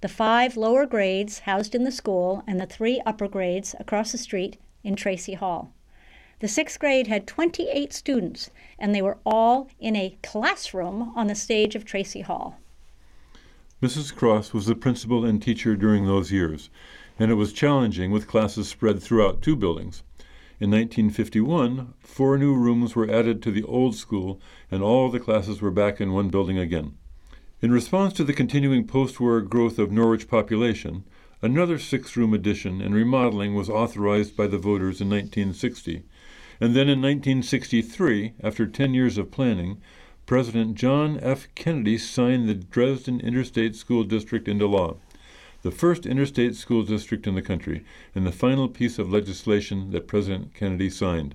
The 0.00 0.08
five 0.08 0.56
lower 0.56 0.84
grades 0.84 1.40
housed 1.40 1.74
in 1.74 1.84
the 1.84 1.90
school 1.90 2.42
and 2.46 2.60
the 2.60 2.66
three 2.66 3.00
upper 3.06 3.26
grades 3.26 3.74
across 3.80 4.12
the 4.12 4.18
street 4.18 4.58
in 4.82 4.96
Tracy 4.96 5.32
Hall. 5.32 5.72
The 6.40 6.48
sixth 6.48 6.80
grade 6.80 7.06
had 7.06 7.26
28 7.26 7.92
students, 7.92 8.50
and 8.78 8.94
they 8.94 9.00
were 9.00 9.18
all 9.24 9.68
in 9.78 9.94
a 9.94 10.18
classroom 10.22 11.12
on 11.14 11.28
the 11.28 11.34
stage 11.34 11.74
of 11.74 11.84
Tracy 11.84 12.22
Hall. 12.22 12.58
Mrs. 13.80 14.14
Cross 14.14 14.52
was 14.52 14.66
the 14.66 14.74
principal 14.74 15.24
and 15.24 15.40
teacher 15.40 15.76
during 15.76 16.06
those 16.06 16.32
years, 16.32 16.70
and 17.18 17.30
it 17.30 17.34
was 17.34 17.52
challenging 17.52 18.10
with 18.10 18.26
classes 18.26 18.68
spread 18.68 19.00
throughout 19.00 19.42
two 19.42 19.54
buildings. 19.54 20.02
In 20.58 20.70
1951, 20.70 21.94
four 22.00 22.36
new 22.36 22.54
rooms 22.54 22.96
were 22.96 23.10
added 23.10 23.42
to 23.42 23.50
the 23.50 23.62
old 23.64 23.94
school, 23.94 24.40
and 24.70 24.82
all 24.82 25.10
the 25.10 25.20
classes 25.20 25.60
were 25.60 25.70
back 25.70 26.00
in 26.00 26.12
one 26.12 26.30
building 26.30 26.58
again. 26.58 26.96
In 27.62 27.70
response 27.70 28.12
to 28.14 28.24
the 28.24 28.32
continuing 28.32 28.86
post 28.86 29.20
war 29.20 29.40
growth 29.40 29.78
of 29.78 29.92
Norwich 29.92 30.28
population, 30.28 31.04
another 31.40 31.78
six 31.78 32.16
room 32.16 32.34
addition 32.34 32.80
and 32.80 32.94
remodeling 32.94 33.54
was 33.54 33.70
authorized 33.70 34.36
by 34.36 34.46
the 34.46 34.58
voters 34.58 35.00
in 35.00 35.08
1960. 35.08 36.02
And 36.60 36.74
then 36.74 36.88
in 36.88 37.02
1963, 37.02 38.34
after 38.42 38.66
10 38.66 38.94
years 38.94 39.18
of 39.18 39.30
planning, 39.30 39.80
President 40.26 40.74
John 40.74 41.18
F. 41.20 41.48
Kennedy 41.54 41.98
signed 41.98 42.48
the 42.48 42.54
Dresden 42.54 43.20
Interstate 43.20 43.76
School 43.76 44.04
District 44.04 44.48
into 44.48 44.66
law 44.66 44.96
the 45.64 45.70
first 45.70 46.04
interstate 46.04 46.54
school 46.54 46.82
district 46.82 47.26
in 47.26 47.34
the 47.34 47.40
country, 47.40 47.82
and 48.14 48.26
the 48.26 48.32
final 48.32 48.68
piece 48.68 48.98
of 48.98 49.10
legislation 49.10 49.92
that 49.92 50.06
President 50.06 50.52
Kennedy 50.52 50.90
signed. 50.90 51.34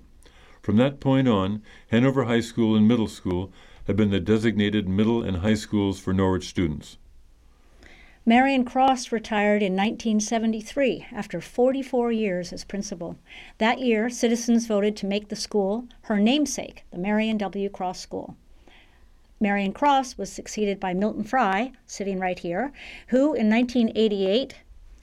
From 0.61 0.77
that 0.77 0.99
point 0.99 1.27
on, 1.27 1.63
Hanover 1.87 2.25
High 2.25 2.41
School 2.41 2.75
and 2.75 2.87
Middle 2.87 3.07
School 3.07 3.51
have 3.87 3.95
been 3.95 4.11
the 4.11 4.19
designated 4.19 4.87
middle 4.87 5.23
and 5.23 5.37
high 5.37 5.55
schools 5.55 5.99
for 5.99 6.13
Norwich 6.13 6.47
students. 6.47 6.97
Marion 8.29 8.63
Cross 8.63 9.11
retired 9.11 9.63
in 9.63 9.73
1973 9.75 11.07
after 11.11 11.41
44 11.41 12.11
years 12.11 12.53
as 12.53 12.63
principal. 12.63 13.17
That 13.57 13.79
year, 13.79 14.07
citizens 14.07 14.67
voted 14.67 14.95
to 14.97 15.07
make 15.07 15.29
the 15.29 15.35
school 15.35 15.87
her 16.01 16.19
namesake, 16.19 16.85
the 16.91 16.99
Marion 16.99 17.39
W. 17.39 17.69
Cross 17.69 18.01
School. 18.01 18.35
Marion 19.39 19.73
Cross 19.73 20.19
was 20.19 20.31
succeeded 20.31 20.79
by 20.79 20.93
Milton 20.93 21.23
Fry, 21.23 21.71
sitting 21.87 22.19
right 22.19 22.37
here, 22.37 22.71
who 23.07 23.33
in 23.33 23.49
1988 23.49 24.57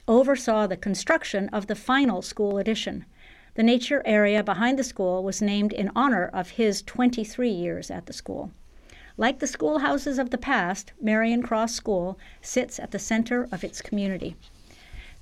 oversaw 0.07 0.65
the 0.65 0.77
construction 0.77 1.49
of 1.49 1.67
the 1.67 1.75
final 1.75 2.21
school 2.21 2.57
addition. 2.57 3.03
The 3.55 3.63
nature 3.63 4.01
area 4.05 4.41
behind 4.41 4.79
the 4.79 4.85
school 4.85 5.21
was 5.21 5.41
named 5.41 5.73
in 5.73 5.91
honor 5.97 6.27
of 6.27 6.51
his 6.51 6.81
23 6.81 7.49
years 7.49 7.91
at 7.91 8.05
the 8.05 8.13
school. 8.13 8.53
Like 9.19 9.39
the 9.39 9.47
schoolhouses 9.47 10.19
of 10.19 10.29
the 10.29 10.37
past, 10.37 10.93
Marion 11.01 11.41
Cross 11.41 11.73
School 11.73 12.19
sits 12.39 12.79
at 12.79 12.91
the 12.91 12.99
center 12.99 13.49
of 13.51 13.63
its 13.63 13.81
community. 13.81 14.35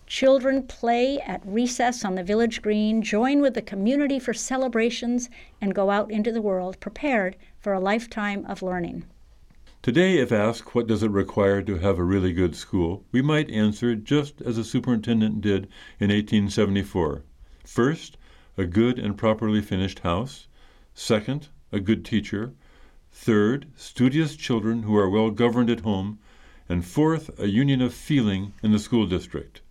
Children 0.05 0.63
play 0.63 1.17
at 1.21 1.41
recess 1.45 2.03
on 2.03 2.15
the 2.15 2.23
village 2.23 2.61
green, 2.61 3.01
join 3.01 3.39
with 3.39 3.53
the 3.53 3.61
community 3.61 4.19
for 4.19 4.33
celebrations, 4.33 5.29
and 5.61 5.73
go 5.73 5.91
out 5.91 6.11
into 6.11 6.33
the 6.33 6.41
world 6.41 6.77
prepared 6.81 7.37
for 7.57 7.71
a 7.71 7.79
lifetime 7.79 8.45
of 8.47 8.61
learning. 8.61 9.05
Today, 9.81 10.17
if 10.17 10.31
asked 10.31 10.75
what 10.75 10.87
does 10.87 11.01
it 11.01 11.11
require 11.11 11.61
to 11.61 11.77
have 11.77 11.97
a 11.97 12.03
really 12.03 12.33
good 12.33 12.53
school, 12.53 13.05
we 13.13 13.21
might 13.21 13.49
answer 13.49 13.95
just 13.95 14.41
as 14.41 14.57
a 14.57 14.65
superintendent 14.65 15.39
did 15.39 15.69
in 16.01 16.09
1874. 16.09 17.23
First, 17.63 18.17
a 18.57 18.65
good 18.65 18.99
and 18.99 19.17
properly 19.17 19.61
finished 19.61 19.99
house. 19.99 20.47
Second, 20.93 21.47
a 21.71 21.79
good 21.79 22.03
teacher. 22.03 22.53
Third, 23.17 23.67
studious 23.75 24.35
children 24.35 24.83
who 24.83 24.95
are 24.97 25.09
well 25.09 25.31
governed 25.31 25.69
at 25.69 25.79
home. 25.79 26.19
And 26.67 26.85
fourth, 26.85 27.39
a 27.39 27.47
union 27.47 27.81
of 27.81 27.93
feeling 27.93 28.53
in 28.61 28.71
the 28.71 28.77
school 28.77 29.07
district. 29.07 29.61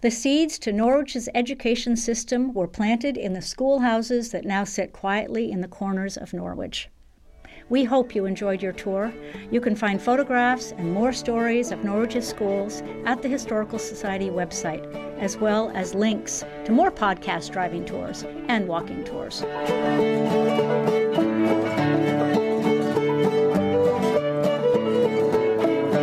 The 0.00 0.10
seeds 0.10 0.58
to 0.60 0.72
Norwich's 0.72 1.28
education 1.34 1.96
system 1.96 2.54
were 2.54 2.68
planted 2.68 3.16
in 3.18 3.32
the 3.32 3.42
schoolhouses 3.42 4.30
that 4.30 4.44
now 4.44 4.64
sit 4.64 4.92
quietly 4.92 5.50
in 5.50 5.60
the 5.60 5.68
corners 5.68 6.16
of 6.16 6.32
Norwich. 6.32 6.88
We 7.70 7.84
hope 7.84 8.14
you 8.14 8.24
enjoyed 8.24 8.62
your 8.62 8.72
tour. 8.72 9.12
You 9.50 9.60
can 9.60 9.76
find 9.76 10.00
photographs 10.00 10.72
and 10.72 10.92
more 10.92 11.12
stories 11.12 11.70
of 11.70 11.84
Norwich's 11.84 12.26
schools 12.26 12.82
at 13.04 13.20
the 13.20 13.28
Historical 13.28 13.78
Society 13.78 14.30
website, 14.30 14.82
as 15.18 15.36
well 15.36 15.70
as 15.74 15.94
links 15.94 16.44
to 16.64 16.72
more 16.72 16.90
podcast 16.90 17.52
driving 17.52 17.84
tours 17.84 18.24
and 18.48 18.66
walking 18.68 19.04
tours. 19.04 19.44